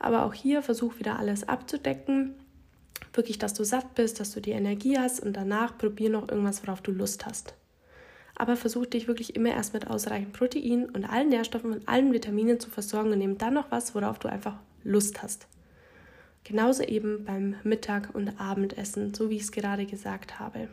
Aber 0.00 0.24
auch 0.24 0.34
hier 0.34 0.62
versuch 0.62 0.98
wieder 0.98 1.18
alles 1.18 1.48
abzudecken. 1.48 2.34
Wirklich, 3.12 3.38
dass 3.38 3.54
du 3.54 3.64
satt 3.64 3.94
bist, 3.94 4.18
dass 4.18 4.32
du 4.32 4.40
die 4.40 4.50
Energie 4.50 4.98
hast 4.98 5.20
und 5.20 5.34
danach 5.34 5.78
probier 5.78 6.10
noch 6.10 6.28
irgendwas, 6.28 6.64
worauf 6.64 6.80
du 6.80 6.90
Lust 6.90 7.26
hast. 7.26 7.54
Aber 8.34 8.56
versuch 8.56 8.86
dich 8.86 9.06
wirklich 9.06 9.36
immer 9.36 9.50
erst 9.50 9.74
mit 9.74 9.86
ausreichend 9.86 10.32
Protein 10.32 10.86
und 10.86 11.04
allen 11.04 11.28
Nährstoffen 11.28 11.72
und 11.72 11.88
allen 11.88 12.12
Vitaminen 12.12 12.58
zu 12.58 12.70
versorgen 12.70 13.12
und 13.12 13.18
nimm 13.18 13.38
dann 13.38 13.54
noch 13.54 13.70
was, 13.70 13.94
worauf 13.94 14.18
du 14.18 14.28
einfach 14.28 14.56
Lust 14.82 15.22
hast. 15.22 15.46
Genauso 16.44 16.82
eben 16.82 17.24
beim 17.24 17.56
Mittag- 17.64 18.14
und 18.14 18.40
Abendessen, 18.40 19.12
so 19.12 19.28
wie 19.28 19.36
ich 19.36 19.42
es 19.42 19.52
gerade 19.52 19.84
gesagt 19.84 20.40
habe. 20.40 20.68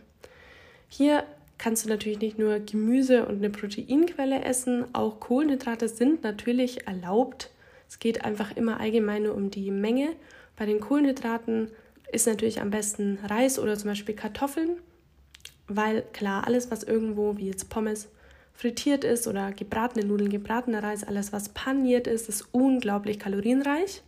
Hier 0.87 1.23
kannst 1.57 1.83
du 1.83 1.89
natürlich 1.89 2.19
nicht 2.19 2.39
nur 2.39 2.59
Gemüse 2.59 3.25
und 3.25 3.37
eine 3.37 3.49
Proteinquelle 3.49 4.45
essen, 4.45 4.85
auch 4.93 5.19
Kohlenhydrate 5.19 5.89
sind 5.89 6.23
natürlich 6.23 6.87
erlaubt. 6.87 7.51
Es 7.88 8.00
geht 8.00 8.26
einfach 8.26 8.56
immer 8.56 8.80
allgemein 8.80 9.23
nur 9.23 9.36
um 9.36 9.52
die 9.52 9.71
Menge. 9.71 10.10
Bei 10.56 10.65
den 10.65 10.80
Kohlenhydraten 10.80 11.69
ist 12.12 12.28
natürlich 12.28 12.62
am 12.62 12.69
besten 12.69 13.19
Reis 13.23 13.60
oder 13.60 13.78
zum 13.78 13.89
Beispiel 13.89 14.15
Kartoffeln, 14.15 14.78
weil 15.67 16.04
klar, 16.13 16.45
alles, 16.47 16.71
was 16.71 16.84
irgendwo, 16.84 17.38
wie 17.38 17.47
jetzt 17.47 17.69
Pommes, 17.69 18.10
frittiert 18.54 19.04
ist 19.04 19.28
oder 19.28 19.52
gebratene 19.52 20.06
Nudeln, 20.06 20.32
gebratener 20.32 20.82
Reis, 20.82 21.04
alles, 21.04 21.32
was 21.32 21.50
paniert 21.50 22.08
ist, 22.08 22.28
ist 22.28 22.47
unglaublich 22.52 23.19
kalorienreich. 23.19 24.02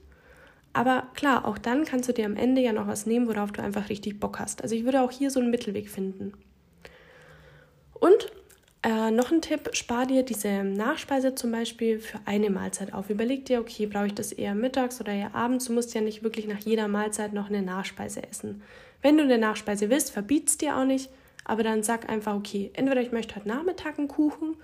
Aber 0.74 1.08
klar, 1.14 1.46
auch 1.46 1.58
dann 1.58 1.86
kannst 1.86 2.10
du 2.10 2.14
dir 2.14 2.26
am 2.26 2.36
Ende 2.36 2.62
ja 2.62 2.74
noch 2.74 2.88
was 2.88 3.06
nehmen, 3.06 3.28
worauf 3.28 3.52
du 3.52 3.62
einfach 3.62 3.90
richtig 3.90 4.20
Bock 4.20 4.40
hast. 4.40 4.62
Also 4.64 4.76
ich 4.76 4.86
würde 4.86 5.02
auch 5.02 5.12
hier 5.12 5.30
so 5.30 5.40
einen 5.40 5.52
Mittelweg 5.52 5.90
finden. 5.90 6.34
Und 7.94 8.32
äh, 8.82 9.12
noch 9.12 9.32
ein 9.32 9.42
Tipp, 9.42 9.70
spar 9.74 10.06
dir 10.06 10.24
diese 10.24 10.64
Nachspeise 10.64 11.36
zum 11.36 11.52
Beispiel 11.52 12.00
für 12.00 12.20
eine 12.26 12.50
Mahlzeit 12.50 12.94
auf. 12.94 13.10
Überleg 13.10 13.46
dir, 13.46 13.60
okay, 13.60 13.86
brauche 13.86 14.08
ich 14.08 14.14
das 14.14 14.32
eher 14.32 14.56
mittags 14.56 15.02
oder 15.02 15.12
eher 15.12 15.36
abends? 15.36 15.66
Du 15.66 15.74
musst 15.74 15.94
ja 15.94 16.02
nicht 16.02 16.24
wirklich 16.24 16.48
nach 16.48 16.60
jeder 16.60 16.88
Mahlzeit 16.88 17.34
noch 17.34 17.50
eine 17.50 17.62
Nachspeise 17.62 18.24
essen. 18.24 18.62
Wenn 19.02 19.18
du 19.18 19.24
eine 19.24 19.38
Nachspeise 19.38 19.90
willst, 19.90 20.12
verbiet's 20.12 20.58
dir 20.58 20.78
auch 20.78 20.86
nicht, 20.86 21.10
aber 21.44 21.64
dann 21.64 21.84
sag 21.84 22.10
einfach, 22.10 22.36
okay, 22.36 22.72
entweder 22.74 23.02
ich 23.02 23.12
möchte 23.12 23.36
heute 23.36 23.48
Nachmittag 23.48 23.98
einen 23.98 24.08
Kuchen 24.08 24.56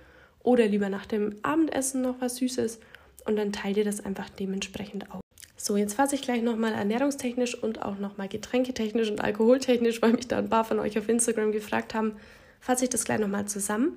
oder 0.42 0.66
lieber 0.66 0.88
nach 0.88 1.04
dem 1.04 1.36
Abendessen 1.42 2.00
noch 2.00 2.20
was 2.20 2.36
Süßes 2.36 2.80
und 3.26 3.36
dann 3.36 3.52
teile 3.52 3.74
dir 3.74 3.84
das 3.84 4.04
einfach 4.04 4.30
dementsprechend 4.30 5.10
auf. 5.10 5.20
So, 5.58 5.76
jetzt 5.76 5.94
fasse 5.94 6.14
ich 6.14 6.22
gleich 6.22 6.42
nochmal 6.42 6.72
ernährungstechnisch 6.72 7.60
und 7.60 7.82
auch 7.82 7.98
nochmal 7.98 8.28
getränketechnisch 8.28 9.10
und 9.10 9.20
alkoholtechnisch, 9.20 10.00
weil 10.00 10.12
mich 10.12 10.28
da 10.28 10.38
ein 10.38 10.48
paar 10.48 10.64
von 10.64 10.78
euch 10.78 10.98
auf 10.98 11.08
Instagram 11.08 11.50
gefragt 11.50 11.94
haben, 11.94 12.12
fasse 12.60 12.84
ich 12.84 12.90
das 12.90 13.04
gleich 13.04 13.18
nochmal 13.18 13.46
zusammen. 13.46 13.96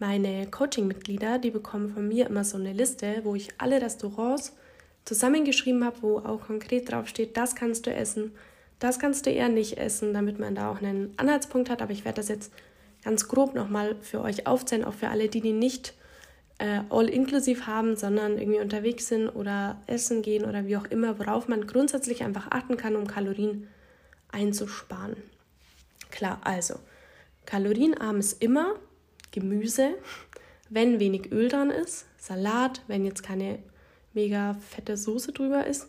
Meine 0.00 0.46
Coaching-Mitglieder, 0.46 1.40
die 1.40 1.50
bekommen 1.50 1.88
von 1.88 2.06
mir 2.06 2.28
immer 2.28 2.44
so 2.44 2.56
eine 2.56 2.72
Liste, 2.72 3.22
wo 3.24 3.34
ich 3.34 3.48
alle 3.58 3.82
Restaurants 3.82 4.54
zusammengeschrieben 5.04 5.84
habe, 5.84 6.02
wo 6.02 6.18
auch 6.18 6.42
konkret 6.42 6.92
draufsteht, 6.92 7.36
das 7.36 7.56
kannst 7.56 7.86
du 7.86 7.92
essen, 7.92 8.32
das 8.78 9.00
kannst 9.00 9.26
du 9.26 9.30
eher 9.30 9.48
nicht 9.48 9.76
essen, 9.76 10.14
damit 10.14 10.38
man 10.38 10.54
da 10.54 10.70
auch 10.70 10.80
einen 10.80 11.14
Anhaltspunkt 11.16 11.68
hat. 11.68 11.82
Aber 11.82 11.90
ich 11.90 12.04
werde 12.04 12.16
das 12.16 12.28
jetzt 12.28 12.52
ganz 13.02 13.26
grob 13.26 13.54
nochmal 13.54 13.96
für 14.00 14.20
euch 14.20 14.46
aufzählen, 14.46 14.84
auch 14.84 14.94
für 14.94 15.08
alle, 15.08 15.28
die 15.28 15.40
die 15.40 15.52
nicht 15.52 15.94
äh, 16.58 16.82
all-inklusiv 16.90 17.66
haben, 17.66 17.96
sondern 17.96 18.38
irgendwie 18.38 18.60
unterwegs 18.60 19.08
sind 19.08 19.28
oder 19.28 19.82
essen 19.86 20.22
gehen 20.22 20.44
oder 20.44 20.66
wie 20.66 20.76
auch 20.76 20.86
immer, 20.86 21.18
worauf 21.18 21.48
man 21.48 21.66
grundsätzlich 21.66 22.22
einfach 22.22 22.52
achten 22.52 22.76
kann, 22.76 22.94
um 22.94 23.08
Kalorien 23.08 23.66
einzusparen. 24.30 25.16
Klar, 26.10 26.40
also 26.44 26.74
kalorienarm 27.46 28.18
ist 28.18 28.40
immer 28.40 28.76
Gemüse, 29.38 29.94
wenn 30.70 31.00
wenig 31.00 31.32
Öl 31.32 31.48
dran 31.48 31.70
ist, 31.70 32.06
Salat, 32.18 32.82
wenn 32.86 33.04
jetzt 33.04 33.22
keine 33.22 33.58
mega 34.12 34.54
fette 34.54 34.96
Soße 34.96 35.32
drüber 35.32 35.66
ist, 35.66 35.88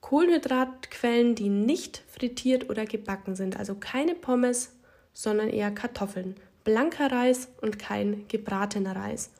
Kohlenhydratquellen, 0.00 1.34
die 1.34 1.48
nicht 1.48 2.02
frittiert 2.08 2.68
oder 2.68 2.84
gebacken 2.86 3.36
sind, 3.36 3.56
also 3.56 3.74
keine 3.74 4.14
Pommes, 4.14 4.72
sondern 5.12 5.48
eher 5.48 5.70
Kartoffeln, 5.70 6.36
blanker 6.64 7.12
Reis 7.12 7.48
und 7.60 7.78
kein 7.78 8.26
gebratener 8.28 8.96
Reis 8.96 9.30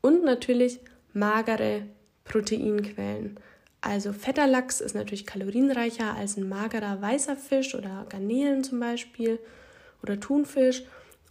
und 0.00 0.24
natürlich 0.24 0.80
magere 1.12 1.82
Proteinquellen. 2.24 3.38
Also 3.80 4.12
fetter 4.12 4.46
Lachs 4.46 4.80
ist 4.80 4.94
natürlich 4.94 5.24
kalorienreicher 5.24 6.14
als 6.14 6.36
ein 6.36 6.48
magerer 6.48 7.00
weißer 7.00 7.36
Fisch 7.36 7.74
oder 7.74 8.06
Garnelen 8.08 8.62
zum 8.62 8.78
Beispiel 8.78 9.38
oder 10.02 10.20
Thunfisch 10.20 10.84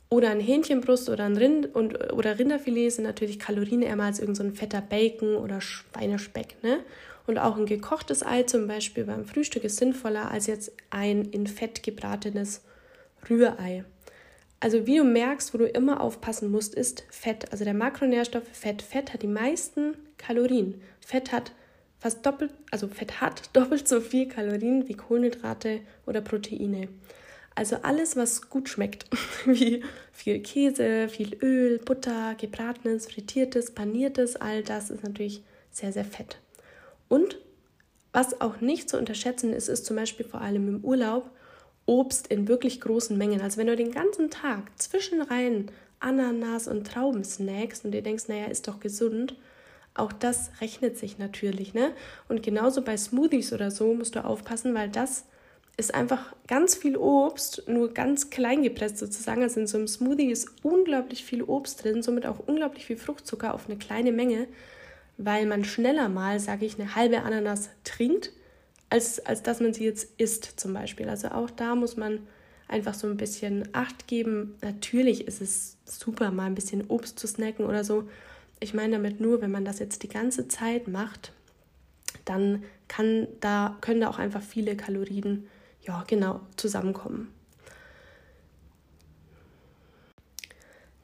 oder 0.09 0.31
ein 0.31 0.39
Hähnchenbrust 0.39 1.09
oder 1.09 1.25
ein 1.25 1.37
Rind 1.37 1.75
und, 1.75 2.13
oder 2.13 2.39
Rinderfilet 2.39 2.89
sind 2.89 3.03
natürlich 3.03 3.39
kalorienärmer 3.39 4.05
als 4.05 4.19
irgendein 4.19 4.51
so 4.51 4.55
fetter 4.55 4.81
Bacon 4.81 5.35
oder 5.35 5.61
Schweinespeck. 5.61 6.55
Ne? 6.63 6.79
Und 7.27 7.37
auch 7.37 7.57
ein 7.57 7.67
gekochtes 7.67 8.25
Ei 8.25 8.43
zum 8.43 8.67
Beispiel 8.67 9.03
beim 9.03 9.25
Frühstück 9.25 9.63
ist 9.63 9.77
sinnvoller 9.77 10.31
als 10.31 10.47
jetzt 10.47 10.71
ein 10.89 11.25
in 11.25 11.45
Fett 11.45 11.83
gebratenes 11.83 12.61
Rührei. 13.29 13.83
Also 14.59 14.87
wie 14.87 14.97
du 14.97 15.03
merkst, 15.03 15.53
wo 15.53 15.59
du 15.59 15.65
immer 15.65 16.01
aufpassen 16.01 16.49
musst, 16.49 16.73
ist 16.73 17.05
Fett. 17.11 17.51
Also 17.51 17.63
der 17.63 17.75
Makronährstoff 17.75 18.43
Fett. 18.51 18.81
Fett 18.81 19.13
hat 19.13 19.21
die 19.21 19.27
meisten 19.27 19.95
Kalorien. 20.17 20.81
Fett 20.99 21.31
hat 21.31 21.51
fast 21.99 22.25
doppelt, 22.25 22.51
also 22.71 22.87
Fett 22.87 23.21
hat 23.21 23.49
doppelt 23.55 23.87
so 23.87 24.01
viel 24.01 24.27
Kalorien 24.27 24.87
wie 24.87 24.95
Kohlenhydrate 24.95 25.81
oder 26.07 26.21
Proteine. 26.21 26.87
Also 27.59 27.75
alles, 27.81 28.15
was 28.15 28.49
gut 28.49 28.69
schmeckt, 28.69 29.05
wie 29.45 29.83
viel 30.13 30.39
Käse, 30.39 31.09
viel 31.09 31.35
Öl, 31.41 31.79
Butter, 31.79 32.33
gebratenes, 32.35 33.07
frittiertes, 33.07 33.71
paniertes, 33.71 34.37
all 34.37 34.63
das 34.63 34.89
ist 34.89 35.03
natürlich 35.03 35.43
sehr, 35.69 35.91
sehr 35.91 36.05
fett. 36.05 36.37
Und 37.09 37.37
was 38.13 38.39
auch 38.39 38.61
nicht 38.61 38.89
zu 38.89 38.97
unterschätzen 38.97 39.51
ist, 39.51 39.67
ist 39.67 39.85
zum 39.85 39.97
Beispiel 39.97 40.25
vor 40.25 40.39
allem 40.39 40.69
im 40.69 40.85
Urlaub 40.85 41.31
Obst 41.85 42.27
in 42.27 42.47
wirklich 42.47 42.79
großen 42.79 43.17
Mengen. 43.17 43.41
Also 43.41 43.57
wenn 43.57 43.67
du 43.67 43.75
den 43.75 43.91
ganzen 43.91 44.29
Tag 44.29 44.71
zwischen 44.77 45.21
rein 45.21 45.69
Ananas 45.99 46.69
und 46.69 46.87
Trauben 46.87 47.25
snackst 47.25 47.83
und 47.83 47.91
dir 47.91 48.03
denkst, 48.03 48.29
naja, 48.29 48.45
ist 48.45 48.69
doch 48.69 48.79
gesund, 48.79 49.35
auch 49.95 50.13
das 50.13 50.49
rechnet 50.61 50.97
sich 50.97 51.17
natürlich. 51.17 51.73
Ne? 51.73 51.91
Und 52.29 52.41
genauso 52.41 52.83
bei 52.83 52.95
Smoothies 52.95 53.51
oder 53.51 53.69
so 53.69 53.93
musst 53.93 54.15
du 54.15 54.23
aufpassen, 54.23 54.73
weil 54.73 54.87
das 54.87 55.25
ist 55.79 55.95
einfach 55.95 56.35
ganz 56.47 56.75
viel 56.75 56.97
Obst, 56.97 57.63
nur 57.67 57.93
ganz 57.93 58.29
klein 58.29 58.63
gepresst 58.63 58.97
sozusagen. 58.97 59.41
Also 59.41 59.61
in 59.61 59.67
so 59.67 59.77
einem 59.77 59.87
Smoothie 59.87 60.29
ist 60.29 60.49
unglaublich 60.61 61.23
viel 61.23 61.41
Obst 61.41 61.83
drin, 61.83 62.03
somit 62.03 62.25
auch 62.25 62.39
unglaublich 62.45 62.85
viel 62.85 62.97
Fruchtzucker 62.97 63.53
auf 63.53 63.67
eine 63.67 63.77
kleine 63.77 64.11
Menge, 64.11 64.47
weil 65.17 65.45
man 65.45 65.63
schneller 65.63 66.09
mal, 66.09 66.39
sage 66.39 66.65
ich, 66.65 66.77
eine 66.77 66.95
halbe 66.95 67.21
Ananas 67.23 67.69
trinkt, 67.85 68.33
als, 68.89 69.25
als 69.25 69.41
dass 69.41 69.61
man 69.61 69.73
sie 69.73 69.85
jetzt 69.85 70.19
isst 70.19 70.59
zum 70.59 70.73
Beispiel. 70.73 71.07
Also 71.07 71.29
auch 71.29 71.49
da 71.49 71.75
muss 71.75 71.95
man 71.95 72.27
einfach 72.67 72.93
so 72.93 73.07
ein 73.07 73.17
bisschen 73.17 73.69
Acht 73.71 74.05
geben. 74.07 74.55
Natürlich 74.61 75.27
ist 75.27 75.41
es 75.41 75.77
super, 75.85 76.31
mal 76.31 76.45
ein 76.45 76.55
bisschen 76.55 76.87
Obst 76.89 77.17
zu 77.17 77.27
snacken 77.27 77.65
oder 77.65 77.85
so. 77.85 78.03
Ich 78.59 78.73
meine 78.73 78.97
damit 78.97 79.21
nur, 79.21 79.41
wenn 79.41 79.51
man 79.51 79.63
das 79.63 79.79
jetzt 79.79 80.03
die 80.03 80.09
ganze 80.09 80.49
Zeit 80.49 80.89
macht, 80.89 81.31
dann 82.25 82.63
kann 82.89 83.27
da, 83.39 83.77
können 83.79 84.01
da 84.01 84.09
auch 84.09 84.19
einfach 84.19 84.41
viele 84.41 84.75
Kalorien 84.75 85.47
ja, 85.81 86.03
genau, 86.07 86.41
zusammenkommen. 86.55 87.33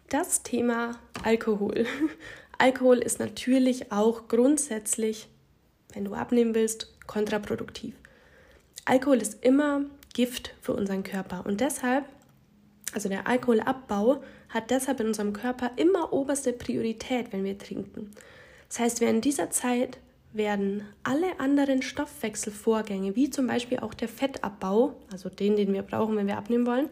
Das 0.09 0.43
Thema 0.43 0.99
Alkohol. 1.23 1.85
Alkohol 2.57 2.99
ist 2.99 3.19
natürlich 3.19 3.91
auch 3.91 4.27
grundsätzlich, 4.27 5.27
wenn 5.93 6.05
du 6.05 6.13
abnehmen 6.13 6.55
willst, 6.55 6.93
kontraproduktiv. 7.07 7.95
Alkohol 8.85 9.17
ist 9.17 9.43
immer 9.43 9.81
Gift 10.13 10.53
für 10.61 10.73
unseren 10.73 11.03
Körper 11.03 11.45
und 11.45 11.59
deshalb, 11.59 12.05
also 12.93 13.09
der 13.09 13.27
Alkoholabbau 13.27 14.23
hat 14.49 14.69
deshalb 14.69 14.99
in 14.99 15.07
unserem 15.07 15.33
Körper 15.33 15.71
immer 15.75 16.13
oberste 16.13 16.53
Priorität, 16.53 17.33
wenn 17.33 17.43
wir 17.43 17.57
trinken. 17.57 18.11
Das 18.69 18.79
heißt, 18.79 19.01
während 19.01 19.25
dieser 19.25 19.49
Zeit 19.49 19.97
werden 20.35 20.83
alle 21.03 21.39
anderen 21.39 21.81
Stoffwechselvorgänge, 21.81 23.15
wie 23.15 23.29
zum 23.29 23.47
Beispiel 23.47 23.79
auch 23.79 23.93
der 23.93 24.07
Fettabbau, 24.07 24.95
also 25.11 25.29
den, 25.29 25.55
den 25.55 25.73
wir 25.73 25.81
brauchen, 25.81 26.15
wenn 26.17 26.27
wir 26.27 26.37
abnehmen 26.37 26.65
wollen, 26.65 26.89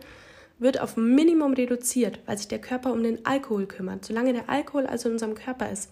wird 0.59 0.79
auf 0.79 0.97
Minimum 0.97 1.53
reduziert, 1.53 2.19
weil 2.25 2.37
sich 2.37 2.47
der 2.47 2.61
Körper 2.61 2.93
um 2.93 3.03
den 3.03 3.25
Alkohol 3.25 3.65
kümmert. 3.65 4.05
Solange 4.05 4.33
der 4.33 4.49
Alkohol 4.49 4.85
also 4.85 5.09
in 5.09 5.13
unserem 5.13 5.35
Körper 5.35 5.69
ist, 5.71 5.91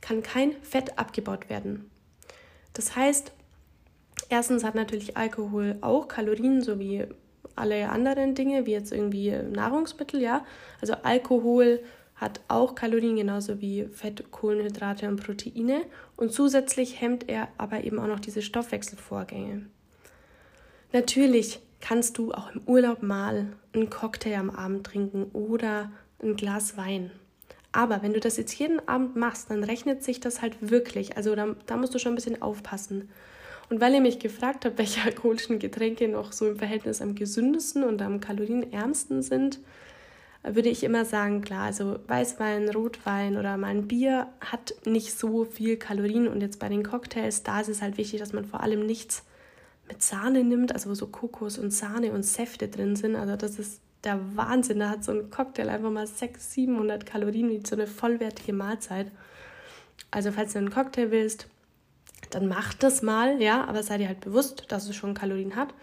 kann 0.00 0.22
kein 0.22 0.52
Fett 0.62 0.98
abgebaut 0.98 1.48
werden. 1.48 1.90
Das 2.74 2.94
heißt, 2.94 3.32
erstens 4.28 4.64
hat 4.64 4.74
natürlich 4.74 5.16
Alkohol 5.16 5.78
auch 5.80 6.08
Kalorien, 6.08 6.62
so 6.62 6.78
wie 6.78 7.06
alle 7.56 7.88
anderen 7.88 8.34
Dinge, 8.34 8.66
wie 8.66 8.72
jetzt 8.72 8.92
irgendwie 8.92 9.30
Nahrungsmittel, 9.30 10.20
ja. 10.20 10.44
Also 10.80 10.94
Alkohol 11.02 11.80
hat 12.24 12.40
auch 12.48 12.74
Kalorien 12.74 13.16
genauso 13.16 13.60
wie 13.60 13.84
Fett, 13.92 14.30
Kohlenhydrate 14.30 15.06
und 15.08 15.22
Proteine 15.22 15.82
und 16.16 16.32
zusätzlich 16.32 17.00
hemmt 17.00 17.28
er 17.28 17.48
aber 17.58 17.84
eben 17.84 17.98
auch 17.98 18.06
noch 18.06 18.18
diese 18.18 18.40
Stoffwechselvorgänge. 18.40 19.66
Natürlich 20.92 21.60
kannst 21.80 22.16
du 22.16 22.32
auch 22.32 22.50
im 22.54 22.62
Urlaub 22.66 23.02
mal 23.02 23.48
einen 23.74 23.90
Cocktail 23.90 24.36
am 24.38 24.48
Abend 24.48 24.86
trinken 24.86 25.24
oder 25.34 25.90
ein 26.22 26.34
Glas 26.34 26.78
Wein. 26.78 27.10
Aber 27.72 28.02
wenn 28.02 28.14
du 28.14 28.20
das 28.20 28.38
jetzt 28.38 28.54
jeden 28.58 28.88
Abend 28.88 29.16
machst, 29.16 29.50
dann 29.50 29.62
rechnet 29.62 30.02
sich 30.02 30.18
das 30.18 30.40
halt 30.40 30.56
wirklich. 30.70 31.18
Also 31.18 31.34
da, 31.34 31.54
da 31.66 31.76
musst 31.76 31.94
du 31.94 31.98
schon 31.98 32.12
ein 32.12 32.14
bisschen 32.14 32.40
aufpassen. 32.40 33.10
Und 33.68 33.80
weil 33.80 33.92
ihr 33.92 34.00
mich 34.00 34.18
gefragt 34.18 34.64
habt, 34.64 34.78
welche 34.78 35.02
alkoholischen 35.02 35.58
Getränke 35.58 36.08
noch 36.08 36.32
so 36.32 36.48
im 36.48 36.56
Verhältnis 36.56 37.02
am 37.02 37.16
gesündesten 37.16 37.84
und 37.84 38.00
am 38.00 38.20
kalorienärmsten 38.20 39.22
sind, 39.22 39.60
würde 40.44 40.68
ich 40.68 40.84
immer 40.84 41.04
sagen, 41.04 41.40
klar, 41.40 41.64
also 41.64 41.98
Weißwein, 42.06 42.68
Rotwein 42.68 43.36
oder 43.36 43.56
mal 43.56 43.68
ein 43.68 43.88
Bier 43.88 44.28
hat 44.40 44.74
nicht 44.84 45.18
so 45.18 45.44
viel 45.44 45.76
Kalorien 45.76 46.28
und 46.28 46.42
jetzt 46.42 46.58
bei 46.58 46.68
den 46.68 46.82
Cocktails, 46.82 47.42
da 47.42 47.60
ist 47.60 47.68
es 47.68 47.82
halt 47.82 47.96
wichtig, 47.96 48.20
dass 48.20 48.32
man 48.32 48.44
vor 48.44 48.60
allem 48.60 48.84
nichts 48.84 49.24
mit 49.88 50.02
Sahne 50.02 50.44
nimmt, 50.44 50.72
also 50.72 50.90
wo 50.90 50.94
so 50.94 51.06
Kokos 51.06 51.58
und 51.58 51.72
Sahne 51.72 52.12
und 52.12 52.24
Säfte 52.24 52.68
drin 52.68 52.94
sind, 52.96 53.16
also 53.16 53.36
das 53.36 53.58
ist 53.58 53.80
der 54.04 54.20
Wahnsinn. 54.36 54.78
Da 54.78 54.90
hat 54.90 55.04
so 55.04 55.12
ein 55.12 55.30
Cocktail 55.30 55.68
einfach 55.68 55.90
mal 55.90 56.06
600, 56.06 56.40
700 56.40 57.06
Kalorien, 57.06 57.48
wie 57.50 57.62
so 57.66 57.74
eine 57.74 57.86
vollwertige 57.86 58.52
Mahlzeit. 58.52 59.10
Also 60.10 60.30
falls 60.32 60.52
du 60.52 60.58
einen 60.58 60.70
Cocktail 60.70 61.10
willst, 61.10 61.48
dann 62.30 62.48
mach 62.48 62.74
das 62.74 63.02
mal, 63.02 63.40
ja, 63.40 63.64
aber 63.64 63.82
sei 63.82 63.98
dir 63.98 64.08
halt 64.08 64.20
bewusst, 64.20 64.66
dass 64.68 64.88
es 64.88 64.96
schon 64.96 65.14
Kalorien 65.14 65.56
hat. 65.56 65.74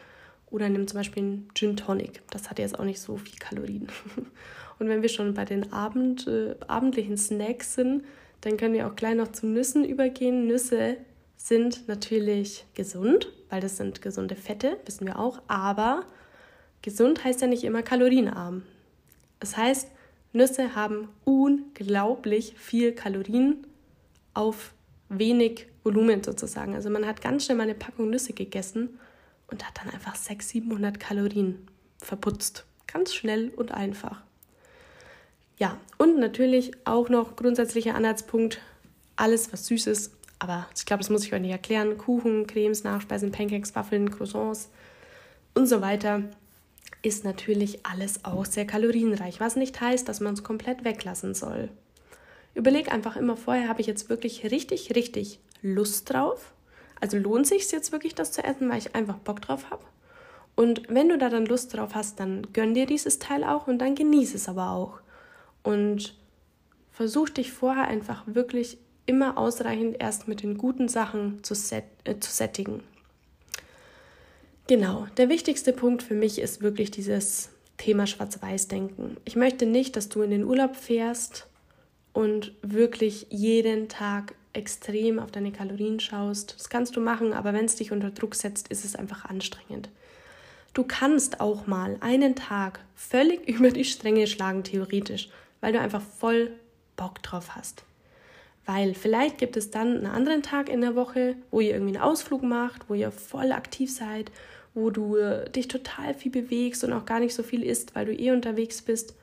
Oder 0.52 0.70
nimm 0.70 0.88
zum 0.88 1.00
Beispiel 1.00 1.24
einen 1.24 1.50
Gin 1.56 1.78
Tonic. 1.78 2.22
Das 2.30 2.50
hat 2.50 2.60
jetzt 2.60 2.78
auch 2.78 2.84
nicht 2.84 3.00
so 3.00 3.18
viel 3.18 3.40
Kalorien. 3.40 3.88
Und 4.80 4.90
wenn 4.90 5.02
wir 5.02 5.10
schon 5.10 5.34
bei 5.34 5.46
den 5.46 5.72
Abend, 5.72 6.28
äh, 6.28 6.56
abendlichen 6.68 7.18
Snacks 7.18 7.76
sind, 7.76 8.04
dann 8.42 8.58
können 8.58 8.74
wir 8.74 8.88
auch 8.88 8.96
gleich 8.96 9.16
noch 9.16 9.32
zu 9.32 9.48
Nüssen 9.48 9.86
übergehen. 9.86 10.48
Nüsse 10.48 10.98
sind 11.38 11.88
natürlich 11.88 12.66
gesund, 12.74 13.32
weil 13.50 13.62
das 13.62 13.78
sind 13.78 14.02
gesunde 14.02 14.36
Fette, 14.36 14.78
wissen 14.86 15.08
wir 15.08 15.20
auch. 15.20 15.42
Aber 15.48 16.06
gesund 16.82 17.24
heißt 17.24 17.42
ja 17.42 17.48
nicht 17.48 17.64
immer 17.64 17.82
kalorienarm. 17.82 18.64
Das 19.40 19.56
heißt, 19.56 19.90
Nüsse 20.34 20.76
haben 20.76 21.10
unglaublich 21.24 22.56
viel 22.58 22.92
Kalorien 22.92 23.66
auf 24.34 24.74
wenig 25.08 25.68
Volumen 25.84 26.24
sozusagen. 26.24 26.76
Also 26.76 26.90
man 26.90 27.06
hat 27.06 27.22
ganz 27.22 27.46
schnell 27.46 27.58
mal 27.58 27.64
eine 27.64 27.76
Packung 27.76 28.10
Nüsse 28.10 28.34
gegessen 28.34 29.00
und 29.52 29.68
hat 29.68 29.78
dann 29.78 29.94
einfach 29.94 30.16
600, 30.16 30.42
700 30.42 31.00
Kalorien 31.00 31.68
verputzt. 32.00 32.66
Ganz 32.88 33.14
schnell 33.14 33.50
und 33.50 33.72
einfach. 33.72 34.22
Ja, 35.58 35.78
und 35.98 36.18
natürlich 36.18 36.72
auch 36.86 37.10
noch 37.10 37.36
grundsätzlicher 37.36 37.94
Anhaltspunkt, 37.94 38.60
alles 39.16 39.54
was 39.54 39.68
süß 39.68 39.88
ist, 39.88 40.12
aber 40.40 40.68
ich 40.76 40.86
glaube, 40.86 41.04
das 41.04 41.12
muss 41.12 41.24
ich 41.24 41.34
euch 41.34 41.42
nicht 41.42 41.52
erklären, 41.52 42.00
Kuchen, 42.00 42.48
Cremes, 42.48 42.84
Nachspeisen, 42.84 43.32
Pancakes, 43.32 43.76
Waffeln, 43.76 44.10
Croissants 44.10 44.70
und 45.54 45.68
so 45.68 45.82
weiter, 45.82 46.24
ist 47.04 47.24
natürlich 47.24 47.86
alles 47.86 48.26
auch 48.26 48.46
sehr 48.46 48.66
kalorienreich, 48.66 49.40
was 49.40 49.56
nicht 49.56 49.80
heißt, 49.80 50.08
dass 50.08 50.20
man 50.20 50.34
es 50.34 50.44
komplett 50.44 50.84
weglassen 50.84 51.36
soll. 51.36 51.70
Überleg 52.54 52.92
einfach 52.92 53.16
immer 53.16 53.38
vorher, 53.38 53.68
habe 53.70 53.82
ich 53.82 53.88
jetzt 53.88 54.10
wirklich 54.10 54.50
richtig, 54.50 54.96
richtig 54.96 55.40
Lust 55.62 56.12
drauf? 56.12 56.54
Also 57.02 57.18
lohnt 57.18 57.48
sich 57.48 57.70
jetzt 57.72 57.92
wirklich, 57.92 58.16
das 58.16 58.32
zu 58.32 58.44
essen, 58.44 58.70
weil 58.70 58.78
ich 58.78 58.96
einfach 58.96 59.18
Bock 59.18 59.42
drauf 59.42 59.70
habe? 59.70 59.84
Und 60.56 60.84
wenn 60.90 61.10
du 61.10 61.18
da 61.18 61.30
dann 61.30 61.46
Lust 61.46 61.76
drauf 61.76 61.96
hast, 61.96 62.20
dann 62.20 62.48
gönn 62.54 62.74
dir 62.74 62.86
dieses 62.86 63.20
Teil 63.20 63.44
auch 63.44 63.68
und 63.68 63.80
dann 63.80 63.96
genieße 63.96 64.36
es 64.38 64.48
aber 64.48 64.72
auch. 64.72 65.00
Und 65.64 66.16
versuch 66.92 67.30
dich 67.30 67.52
vorher 67.52 67.88
einfach 67.88 68.24
wirklich 68.28 68.78
immer 69.06 69.38
ausreichend 69.38 69.98
erst 70.00 70.28
mit 70.28 70.44
den 70.44 70.58
guten 70.58 70.88
Sachen 70.88 71.44
zu, 71.44 71.56
set, 71.56 71.86
äh, 72.04 72.20
zu 72.20 72.32
sättigen. 72.32 72.84
Genau, 74.68 75.08
der 75.18 75.30
wichtigste 75.30 75.74
Punkt 75.74 76.04
für 76.04 76.14
mich 76.14 76.40
ist 76.40 76.62
wirklich 76.62 76.92
dieses 76.92 77.50
Thema 77.78 78.06
Schwarz-Weiß-Denken. 78.06 79.18
Ich 79.26 79.36
möchte 79.36 79.66
nicht, 79.66 79.96
dass 79.96 80.08
du 80.08 80.22
in 80.22 80.30
den 80.30 80.44
Urlaub 80.44 80.76
fährst 80.76 81.48
und 82.14 82.54
wirklich 82.62 83.28
jeden 83.30 83.90
Tag 83.90 84.36
extrem 84.54 85.20
auf 85.20 85.32
deine 85.32 85.52
Kalorien 85.52 86.00
schaust. 86.00 86.56
Das 86.58 86.70
kannst 86.70 86.96
du 86.96 87.02
machen, 87.02 87.34
aber 87.34 87.54
wenn 87.54 87.66
es 87.66 87.76
dich 87.76 87.92
unter 87.92 88.12
Druck 88.12 88.36
setzt, 88.36 88.68
ist 88.68 88.86
es 88.86 88.96
einfach 88.96 89.26
anstrengend. 89.26 89.90
Du 90.74 90.84
kannst 90.84 91.42
auch 91.42 91.68
mal 91.68 91.98
einen 92.00 92.36
Tag 92.36 92.80
völlig 92.96 93.48
über 93.48 93.72
die 93.72 93.86
Stränge 93.86 94.28
schlagen, 94.28 94.64
theoretisch, 94.64 95.30
weil 95.60 95.74
du 95.74 95.80
einfach 95.80 96.02
voll 96.02 96.52
Bock 96.96 97.22
drauf 97.24 97.56
hast. 97.56 97.84
Weil 98.66 98.94
vielleicht 98.94 99.38
gibt 99.38 99.58
es 99.58 99.72
dann 99.72 99.98
einen 99.98 100.06
anderen 100.06 100.44
Tag 100.44 100.70
in 100.70 100.82
der 100.82 100.96
Woche, 100.96 101.36
wo 101.50 101.60
ihr 101.60 101.72
irgendwie 101.72 101.98
einen 101.98 102.04
Ausflug 102.04 102.44
macht, 102.44 102.90
wo 102.90 102.94
ihr 102.94 103.12
voll 103.12 103.52
aktiv 103.52 103.92
seid, 103.92 104.32
wo 104.74 104.92
du 104.92 105.18
äh, 105.18 105.50
dich 105.50 105.68
total 105.68 106.14
viel 106.14 106.32
bewegst 106.32 106.84
und 106.84 106.94
auch 106.94 107.06
gar 107.06 107.20
nicht 107.20 107.34
so 107.34 107.44
viel 107.44 107.64
isst, 107.64 107.96
weil 107.96 108.06
du 108.06 108.14
eh 108.14 108.32
unterwegs 108.32 108.82
bist. 108.82 109.16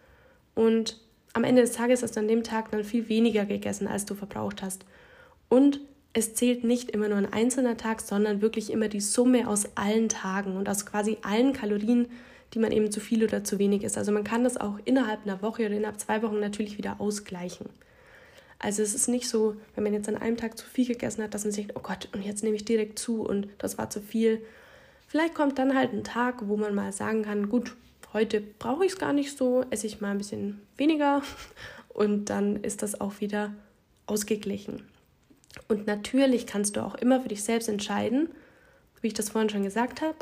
Und 0.54 0.98
am 1.32 1.44
Ende 1.44 1.62
des 1.62 1.72
Tages 1.72 2.02
hast 2.02 2.16
du 2.16 2.20
an 2.20 2.28
dem 2.28 2.42
Tag 2.42 2.70
dann 2.72 2.84
viel 2.84 3.08
weniger 3.08 3.44
gegessen, 3.44 3.86
als 3.86 4.04
du 4.04 4.14
verbraucht 4.14 4.60
hast. 4.62 4.84
Und 5.48 5.80
es 6.12 6.34
zählt 6.34 6.64
nicht 6.64 6.90
immer 6.90 7.08
nur 7.08 7.18
ein 7.18 7.32
einzelner 7.32 7.76
Tag, 7.76 8.00
sondern 8.00 8.42
wirklich 8.42 8.72
immer 8.72 8.88
die 8.88 9.00
Summe 9.00 9.48
aus 9.48 9.76
allen 9.76 10.08
Tagen 10.08 10.56
und 10.56 10.68
aus 10.68 10.86
quasi 10.86 11.18
allen 11.22 11.52
Kalorien, 11.52 12.08
die 12.54 12.58
man 12.58 12.72
eben 12.72 12.90
zu 12.90 13.00
viel 13.00 13.22
oder 13.24 13.44
zu 13.44 13.58
wenig 13.58 13.84
isst. 13.84 13.98
Also 13.98 14.10
man 14.10 14.24
kann 14.24 14.44
das 14.44 14.56
auch 14.56 14.78
innerhalb 14.84 15.24
einer 15.24 15.42
Woche 15.42 15.66
oder 15.66 15.76
innerhalb 15.76 16.00
zwei 16.00 16.22
Wochen 16.22 16.40
natürlich 16.40 16.78
wieder 16.78 17.00
ausgleichen. 17.00 17.66
Also 18.58 18.82
es 18.82 18.94
ist 18.94 19.08
nicht 19.08 19.28
so, 19.28 19.54
wenn 19.74 19.84
man 19.84 19.92
jetzt 19.92 20.08
an 20.08 20.16
einem 20.16 20.36
Tag 20.36 20.58
zu 20.58 20.66
viel 20.66 20.86
gegessen 20.86 21.22
hat, 21.22 21.34
dass 21.34 21.44
man 21.44 21.52
sich, 21.52 21.68
oh 21.76 21.80
Gott, 21.80 22.08
und 22.12 22.24
jetzt 22.24 22.42
nehme 22.42 22.56
ich 22.56 22.64
direkt 22.64 22.98
zu 22.98 23.22
und 23.22 23.48
das 23.58 23.78
war 23.78 23.88
zu 23.90 24.00
viel. 24.00 24.42
Vielleicht 25.06 25.34
kommt 25.34 25.58
dann 25.58 25.76
halt 25.76 25.92
ein 25.92 26.04
Tag, 26.04 26.48
wo 26.48 26.56
man 26.56 26.74
mal 26.74 26.92
sagen 26.92 27.22
kann, 27.22 27.48
gut, 27.48 27.76
heute 28.12 28.40
brauche 28.40 28.84
ich 28.84 28.92
es 28.92 28.98
gar 28.98 29.12
nicht 29.12 29.36
so, 29.36 29.64
esse 29.70 29.86
ich 29.86 30.00
mal 30.00 30.10
ein 30.10 30.18
bisschen 30.18 30.60
weniger 30.76 31.22
und 31.88 32.30
dann 32.30 32.56
ist 32.56 32.82
das 32.82 33.00
auch 33.00 33.20
wieder 33.20 33.54
ausgeglichen. 34.06 34.82
Und 35.66 35.86
natürlich 35.86 36.46
kannst 36.46 36.76
du 36.76 36.84
auch 36.84 36.94
immer 36.94 37.20
für 37.20 37.28
dich 37.28 37.42
selbst 37.42 37.68
entscheiden, 37.68 38.28
wie 39.00 39.08
ich 39.08 39.14
das 39.14 39.30
vorhin 39.30 39.50
schon 39.50 39.64
gesagt 39.64 40.00
habe, 40.00 40.16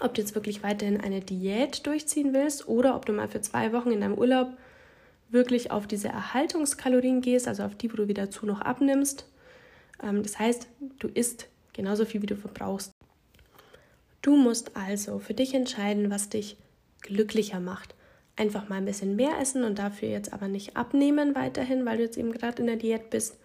ob 0.00 0.14
du 0.14 0.20
jetzt 0.20 0.34
wirklich 0.34 0.62
weiterhin 0.62 1.00
eine 1.00 1.20
Diät 1.20 1.86
durchziehen 1.86 2.32
willst 2.34 2.68
oder 2.68 2.96
ob 2.96 3.06
du 3.06 3.12
mal 3.12 3.28
für 3.28 3.40
zwei 3.40 3.72
Wochen 3.72 3.90
in 3.90 4.00
deinem 4.00 4.18
Urlaub 4.18 4.48
wirklich 5.28 5.70
auf 5.70 5.86
diese 5.86 6.08
Erhaltungskalorien 6.08 7.20
gehst, 7.20 7.48
also 7.48 7.64
auf 7.64 7.74
die, 7.74 7.92
wo 7.92 7.96
du 7.96 8.08
wieder 8.08 8.30
zu 8.30 8.46
noch 8.46 8.60
abnimmst. 8.60 9.26
Ähm, 10.02 10.22
das 10.22 10.38
heißt, 10.38 10.68
du 10.98 11.08
isst 11.08 11.48
genauso 11.72 12.04
viel, 12.04 12.22
wie 12.22 12.26
du 12.26 12.36
verbrauchst. 12.36 12.92
Du 14.22 14.36
musst 14.36 14.76
also 14.76 15.18
für 15.18 15.34
dich 15.34 15.54
entscheiden, 15.54 16.10
was 16.10 16.28
dich 16.28 16.56
glücklicher 17.00 17.60
macht. 17.60 17.94
Einfach 18.36 18.68
mal 18.68 18.76
ein 18.76 18.84
bisschen 18.84 19.16
mehr 19.16 19.38
essen 19.40 19.64
und 19.64 19.78
dafür 19.78 20.08
jetzt 20.08 20.32
aber 20.32 20.48
nicht 20.48 20.76
abnehmen 20.76 21.34
weiterhin, 21.34 21.86
weil 21.86 21.98
du 21.98 22.02
jetzt 22.04 22.18
eben 22.18 22.32
gerade 22.32 22.60
in 22.60 22.66
der 22.66 22.76
Diät 22.76 23.10
bist. 23.10 23.38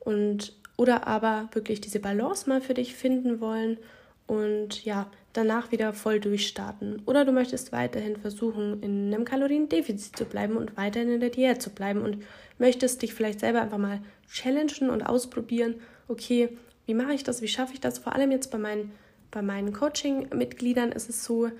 Und 0.00 0.54
oder 0.76 1.06
aber 1.06 1.48
wirklich 1.52 1.80
diese 1.80 2.00
Balance 2.00 2.48
mal 2.48 2.62
für 2.62 2.72
dich 2.74 2.94
finden 2.94 3.40
wollen 3.40 3.78
und 4.26 4.84
ja, 4.84 5.10
danach 5.32 5.72
wieder 5.72 5.92
voll 5.92 6.20
durchstarten. 6.20 7.02
Oder 7.04 7.24
du 7.24 7.32
möchtest 7.32 7.72
weiterhin 7.72 8.16
versuchen, 8.16 8.82
in 8.82 9.12
einem 9.12 9.24
Kaloriendefizit 9.24 10.16
zu 10.16 10.24
bleiben 10.24 10.56
und 10.56 10.76
weiterhin 10.76 11.10
in 11.12 11.20
der 11.20 11.30
Diät 11.30 11.60
zu 11.60 11.70
bleiben 11.70 12.00
und 12.00 12.22
möchtest 12.58 13.02
dich 13.02 13.12
vielleicht 13.12 13.40
selber 13.40 13.60
einfach 13.60 13.78
mal 13.78 14.00
challengen 14.32 14.88
und 14.88 15.02
ausprobieren, 15.02 15.74
okay, 16.08 16.56
wie 16.86 16.94
mache 16.94 17.12
ich 17.12 17.24
das, 17.24 17.42
wie 17.42 17.48
schaffe 17.48 17.74
ich 17.74 17.80
das? 17.80 17.98
Vor 17.98 18.14
allem 18.14 18.30
jetzt 18.30 18.50
bei 18.50 18.58
meinen, 18.58 18.92
bei 19.30 19.42
meinen 19.42 19.72
Coaching-Mitgliedern 19.72 20.92
ist 20.92 21.08
es 21.08 21.24
so, 21.24 21.50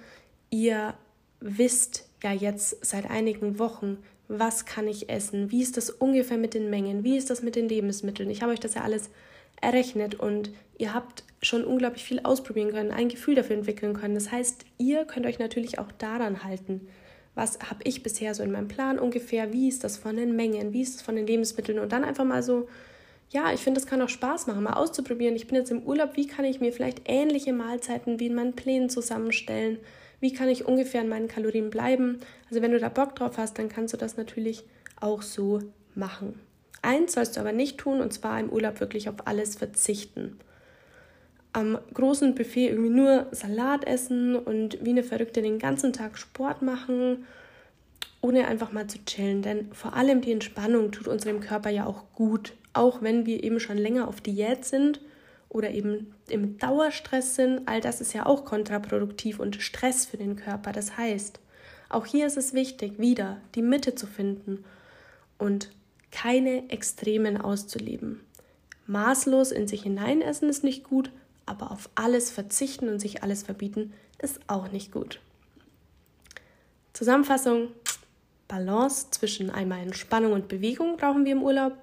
ihr 0.50 0.94
wisst 1.40 2.08
ja 2.22 2.32
jetzt 2.32 2.84
seit 2.84 3.10
einigen 3.10 3.58
Wochen, 3.58 3.98
was 4.30 4.64
kann 4.64 4.86
ich 4.86 5.10
essen, 5.10 5.50
wie 5.50 5.60
ist 5.60 5.76
das 5.76 5.90
ungefähr 5.90 6.38
mit 6.38 6.54
den 6.54 6.70
Mengen, 6.70 7.02
wie 7.02 7.16
ist 7.16 7.30
das 7.30 7.42
mit 7.42 7.56
den 7.56 7.68
Lebensmitteln. 7.68 8.30
Ich 8.30 8.42
habe 8.42 8.52
euch 8.52 8.60
das 8.60 8.74
ja 8.74 8.82
alles 8.82 9.10
errechnet 9.60 10.14
und 10.14 10.52
ihr 10.78 10.94
habt 10.94 11.24
schon 11.42 11.64
unglaublich 11.64 12.04
viel 12.04 12.20
ausprobieren 12.20 12.70
können, 12.70 12.92
ein 12.92 13.08
Gefühl 13.08 13.34
dafür 13.34 13.56
entwickeln 13.56 13.92
können. 13.92 14.14
Das 14.14 14.30
heißt, 14.30 14.64
ihr 14.78 15.04
könnt 15.04 15.26
euch 15.26 15.40
natürlich 15.40 15.80
auch 15.80 15.90
daran 15.98 16.44
halten. 16.44 16.88
Was 17.34 17.58
habe 17.58 17.80
ich 17.82 18.04
bisher 18.04 18.32
so 18.34 18.44
in 18.44 18.52
meinem 18.52 18.68
Plan 18.68 19.00
ungefähr? 19.00 19.52
Wie 19.52 19.68
ist 19.68 19.82
das 19.82 19.96
von 19.96 20.16
den 20.16 20.36
Mengen? 20.36 20.72
Wie 20.72 20.82
ist 20.82 20.96
es 20.96 21.02
von 21.02 21.16
den 21.16 21.26
Lebensmitteln? 21.26 21.80
Und 21.80 21.90
dann 21.90 22.04
einfach 22.04 22.24
mal 22.24 22.44
so, 22.44 22.68
ja, 23.30 23.52
ich 23.52 23.60
finde, 23.60 23.80
das 23.80 23.88
kann 23.88 24.00
auch 24.00 24.08
Spaß 24.08 24.46
machen, 24.46 24.62
mal 24.62 24.74
auszuprobieren. 24.74 25.34
Ich 25.34 25.48
bin 25.48 25.56
jetzt 25.56 25.72
im 25.72 25.82
Urlaub, 25.82 26.16
wie 26.16 26.28
kann 26.28 26.44
ich 26.44 26.60
mir 26.60 26.72
vielleicht 26.72 27.02
ähnliche 27.06 27.52
Mahlzeiten 27.52 28.20
wie 28.20 28.26
in 28.26 28.34
meinen 28.34 28.54
Plänen 28.54 28.90
zusammenstellen? 28.90 29.78
Wie 30.20 30.32
kann 30.32 30.48
ich 30.48 30.66
ungefähr 30.66 31.00
an 31.00 31.08
meinen 31.08 31.28
Kalorien 31.28 31.70
bleiben? 31.70 32.20
Also 32.48 32.62
wenn 32.62 32.72
du 32.72 32.78
da 32.78 32.88
Bock 32.88 33.16
drauf 33.16 33.38
hast, 33.38 33.58
dann 33.58 33.68
kannst 33.68 33.94
du 33.94 33.96
das 33.96 34.16
natürlich 34.16 34.64
auch 35.00 35.22
so 35.22 35.60
machen. 35.94 36.38
Eins 36.82 37.14
sollst 37.14 37.36
du 37.36 37.40
aber 37.40 37.52
nicht 37.52 37.78
tun, 37.78 38.00
und 38.00 38.12
zwar 38.12 38.38
im 38.38 38.50
Urlaub 38.50 38.80
wirklich 38.80 39.08
auf 39.08 39.26
alles 39.26 39.56
verzichten. 39.56 40.38
Am 41.52 41.78
großen 41.94 42.34
Buffet 42.34 42.68
irgendwie 42.68 42.90
nur 42.90 43.26
Salat 43.32 43.84
essen 43.86 44.36
und 44.36 44.78
wie 44.84 44.90
eine 44.90 45.02
Verrückte 45.02 45.42
den 45.42 45.58
ganzen 45.58 45.92
Tag 45.92 46.16
Sport 46.16 46.62
machen, 46.62 47.26
ohne 48.20 48.46
einfach 48.46 48.72
mal 48.72 48.86
zu 48.86 48.98
chillen. 49.04 49.42
Denn 49.42 49.72
vor 49.72 49.94
allem 49.94 50.20
die 50.20 50.32
Entspannung 50.32 50.92
tut 50.92 51.08
unserem 51.08 51.40
Körper 51.40 51.70
ja 51.70 51.86
auch 51.86 52.04
gut. 52.14 52.52
Auch 52.72 53.02
wenn 53.02 53.26
wir 53.26 53.42
eben 53.42 53.58
schon 53.58 53.78
länger 53.78 54.06
auf 54.06 54.20
Diät 54.20 54.64
sind 54.64 55.00
oder 55.50 55.70
eben 55.72 56.14
im 56.28 56.56
Dauerstress 56.58 57.34
sind, 57.34 57.68
all 57.68 57.80
das 57.80 58.00
ist 58.00 58.14
ja 58.14 58.24
auch 58.24 58.44
kontraproduktiv 58.44 59.38
und 59.38 59.56
Stress 59.56 60.06
für 60.06 60.16
den 60.16 60.36
Körper. 60.36 60.72
Das 60.72 60.96
heißt, 60.96 61.40
auch 61.90 62.06
hier 62.06 62.26
ist 62.26 62.38
es 62.38 62.54
wichtig, 62.54 62.98
wieder 62.98 63.38
die 63.56 63.62
Mitte 63.62 63.96
zu 63.96 64.06
finden 64.06 64.64
und 65.36 65.70
keine 66.12 66.70
Extremen 66.70 67.36
auszuleben. 67.36 68.20
Maßlos 68.86 69.50
in 69.50 69.68
sich 69.68 69.82
hineinessen 69.82 70.48
ist 70.48 70.64
nicht 70.64 70.84
gut, 70.84 71.10
aber 71.46 71.72
auf 71.72 71.90
alles 71.96 72.30
verzichten 72.30 72.88
und 72.88 73.00
sich 73.00 73.22
alles 73.22 73.42
verbieten 73.42 73.92
ist 74.18 74.40
auch 74.46 74.70
nicht 74.70 74.92
gut. 74.92 75.20
Zusammenfassung: 76.92 77.68
Balance 78.46 79.08
zwischen 79.10 79.50
einmal 79.50 79.80
Entspannung 79.80 80.32
und 80.32 80.48
Bewegung 80.48 80.96
brauchen 80.96 81.24
wir 81.24 81.32
im 81.32 81.42
Urlaub 81.42 81.74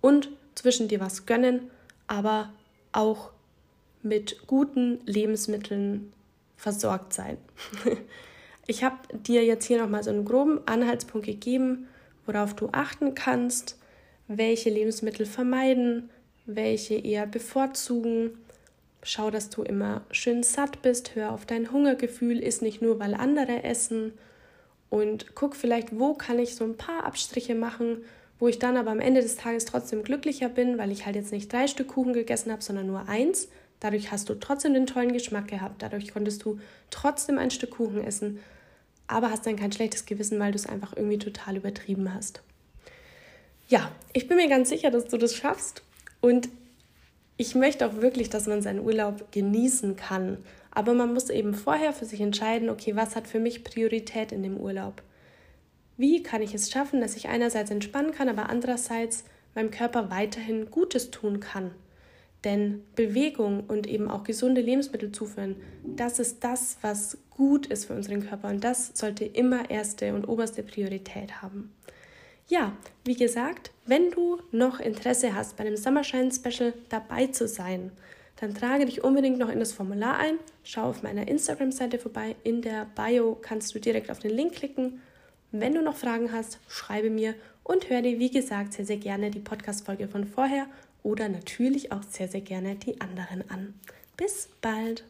und 0.00 0.28
zwischen 0.54 0.88
dir 0.88 1.00
was 1.00 1.26
gönnen, 1.26 1.70
aber 2.06 2.52
auch 2.94 3.30
mit 4.02 4.46
guten 4.46 5.00
Lebensmitteln 5.06 6.12
versorgt 6.56 7.12
sein. 7.12 7.38
Ich 8.66 8.82
habe 8.82 8.96
dir 9.12 9.44
jetzt 9.44 9.66
hier 9.66 9.78
nochmal 9.78 10.02
so 10.02 10.08
einen 10.08 10.24
groben 10.24 10.66
Anhaltspunkt 10.66 11.26
gegeben, 11.26 11.86
worauf 12.24 12.54
du 12.54 12.70
achten 12.72 13.14
kannst, 13.14 13.78
welche 14.26 14.70
Lebensmittel 14.70 15.26
vermeiden, 15.26 16.08
welche 16.46 16.94
eher 16.94 17.26
bevorzugen. 17.26 18.38
Schau, 19.02 19.30
dass 19.30 19.50
du 19.50 19.62
immer 19.62 20.00
schön 20.10 20.42
satt 20.42 20.80
bist, 20.80 21.14
hör 21.14 21.32
auf 21.32 21.44
dein 21.44 21.72
Hungergefühl, 21.72 22.38
isst 22.38 22.62
nicht 22.62 22.80
nur, 22.80 22.98
weil 22.98 23.12
andere 23.12 23.64
essen 23.64 24.14
und 24.88 25.34
guck 25.34 25.56
vielleicht, 25.56 25.98
wo 25.98 26.14
kann 26.14 26.38
ich 26.38 26.54
so 26.54 26.64
ein 26.64 26.76
paar 26.76 27.04
Abstriche 27.04 27.54
machen, 27.54 28.04
wo 28.38 28.48
ich 28.48 28.58
dann 28.58 28.76
aber 28.76 28.90
am 28.90 29.00
Ende 29.00 29.22
des 29.22 29.36
Tages 29.36 29.64
trotzdem 29.64 30.02
glücklicher 30.02 30.48
bin, 30.48 30.78
weil 30.78 30.90
ich 30.90 31.06
halt 31.06 31.16
jetzt 31.16 31.32
nicht 31.32 31.52
drei 31.52 31.66
Stück 31.66 31.88
Kuchen 31.88 32.12
gegessen 32.12 32.50
habe, 32.52 32.62
sondern 32.62 32.86
nur 32.86 33.08
eins. 33.08 33.48
Dadurch 33.80 34.10
hast 34.10 34.28
du 34.28 34.34
trotzdem 34.34 34.74
den 34.74 34.86
tollen 34.86 35.12
Geschmack 35.12 35.48
gehabt, 35.48 35.82
dadurch 35.82 36.12
konntest 36.12 36.44
du 36.44 36.58
trotzdem 36.90 37.38
ein 37.38 37.50
Stück 37.50 37.72
Kuchen 37.72 38.02
essen, 38.02 38.40
aber 39.06 39.30
hast 39.30 39.46
dann 39.46 39.56
kein 39.56 39.72
schlechtes 39.72 40.06
Gewissen, 40.06 40.38
weil 40.40 40.52
du 40.52 40.56
es 40.56 40.66
einfach 40.66 40.96
irgendwie 40.96 41.18
total 41.18 41.56
übertrieben 41.56 42.14
hast. 42.14 42.42
Ja, 43.68 43.90
ich 44.12 44.28
bin 44.28 44.36
mir 44.36 44.48
ganz 44.48 44.68
sicher, 44.68 44.90
dass 44.90 45.06
du 45.06 45.18
das 45.18 45.34
schaffst 45.34 45.82
und 46.20 46.48
ich 47.36 47.54
möchte 47.54 47.86
auch 47.86 47.96
wirklich, 47.96 48.30
dass 48.30 48.46
man 48.46 48.62
seinen 48.62 48.80
Urlaub 48.80 49.32
genießen 49.32 49.96
kann. 49.96 50.38
Aber 50.70 50.94
man 50.94 51.12
muss 51.12 51.30
eben 51.30 51.54
vorher 51.54 51.92
für 51.92 52.04
sich 52.04 52.20
entscheiden, 52.20 52.68
okay, 52.68 52.96
was 52.96 53.16
hat 53.16 53.26
für 53.26 53.40
mich 53.40 53.64
Priorität 53.64 54.32
in 54.32 54.42
dem 54.42 54.56
Urlaub? 54.56 55.02
Wie 55.96 56.22
kann 56.22 56.42
ich 56.42 56.54
es 56.54 56.70
schaffen, 56.70 57.00
dass 57.00 57.16
ich 57.16 57.28
einerseits 57.28 57.70
entspannen 57.70 58.12
kann, 58.12 58.28
aber 58.28 58.48
andererseits 58.48 59.24
meinem 59.54 59.70
Körper 59.70 60.10
weiterhin 60.10 60.70
Gutes 60.70 61.10
tun 61.10 61.40
kann? 61.40 61.72
Denn 62.44 62.82
Bewegung 62.94 63.64
und 63.68 63.86
eben 63.86 64.10
auch 64.10 64.24
gesunde 64.24 64.60
Lebensmittel 64.60 65.12
zuführen, 65.12 65.56
das 65.84 66.18
ist 66.18 66.44
das, 66.44 66.76
was 66.82 67.18
gut 67.30 67.66
ist 67.66 67.86
für 67.86 67.94
unseren 67.94 68.26
Körper 68.26 68.48
und 68.48 68.62
das 68.62 68.92
sollte 68.94 69.24
immer 69.24 69.70
erste 69.70 70.14
und 70.14 70.26
oberste 70.26 70.62
Priorität 70.62 71.40
haben. 71.40 71.72
Ja, 72.46 72.76
wie 73.04 73.16
gesagt, 73.16 73.70
wenn 73.86 74.10
du 74.10 74.38
noch 74.52 74.78
Interesse 74.78 75.34
hast, 75.34 75.56
bei 75.56 75.64
dem 75.64 75.78
Summershine 75.78 76.30
Special 76.30 76.74
dabei 76.90 77.28
zu 77.28 77.48
sein, 77.48 77.90
dann 78.36 78.54
trage 78.54 78.84
dich 78.84 79.02
unbedingt 79.02 79.38
noch 79.38 79.48
in 79.48 79.60
das 79.60 79.72
Formular 79.72 80.18
ein. 80.18 80.38
Schau 80.62 80.90
auf 80.90 81.02
meiner 81.02 81.26
Instagram-Seite 81.28 81.98
vorbei. 81.98 82.36
In 82.42 82.60
der 82.60 82.86
Bio 82.94 83.38
kannst 83.40 83.74
du 83.74 83.78
direkt 83.78 84.10
auf 84.10 84.18
den 84.18 84.32
Link 84.32 84.54
klicken. 84.54 85.00
Wenn 85.56 85.72
du 85.72 85.82
noch 85.82 85.94
Fragen 85.94 86.32
hast, 86.32 86.58
schreibe 86.66 87.10
mir 87.10 87.36
und 87.62 87.88
hör 87.88 88.02
dir, 88.02 88.18
wie 88.18 88.28
gesagt, 88.28 88.72
sehr, 88.72 88.84
sehr 88.84 88.96
gerne 88.96 89.30
die 89.30 89.38
Podcast-Folge 89.38 90.08
von 90.08 90.26
vorher 90.26 90.66
oder 91.04 91.28
natürlich 91.28 91.92
auch 91.92 92.02
sehr, 92.02 92.26
sehr 92.26 92.40
gerne 92.40 92.74
die 92.74 93.00
anderen 93.00 93.48
an. 93.48 93.74
Bis 94.16 94.48
bald! 94.60 95.04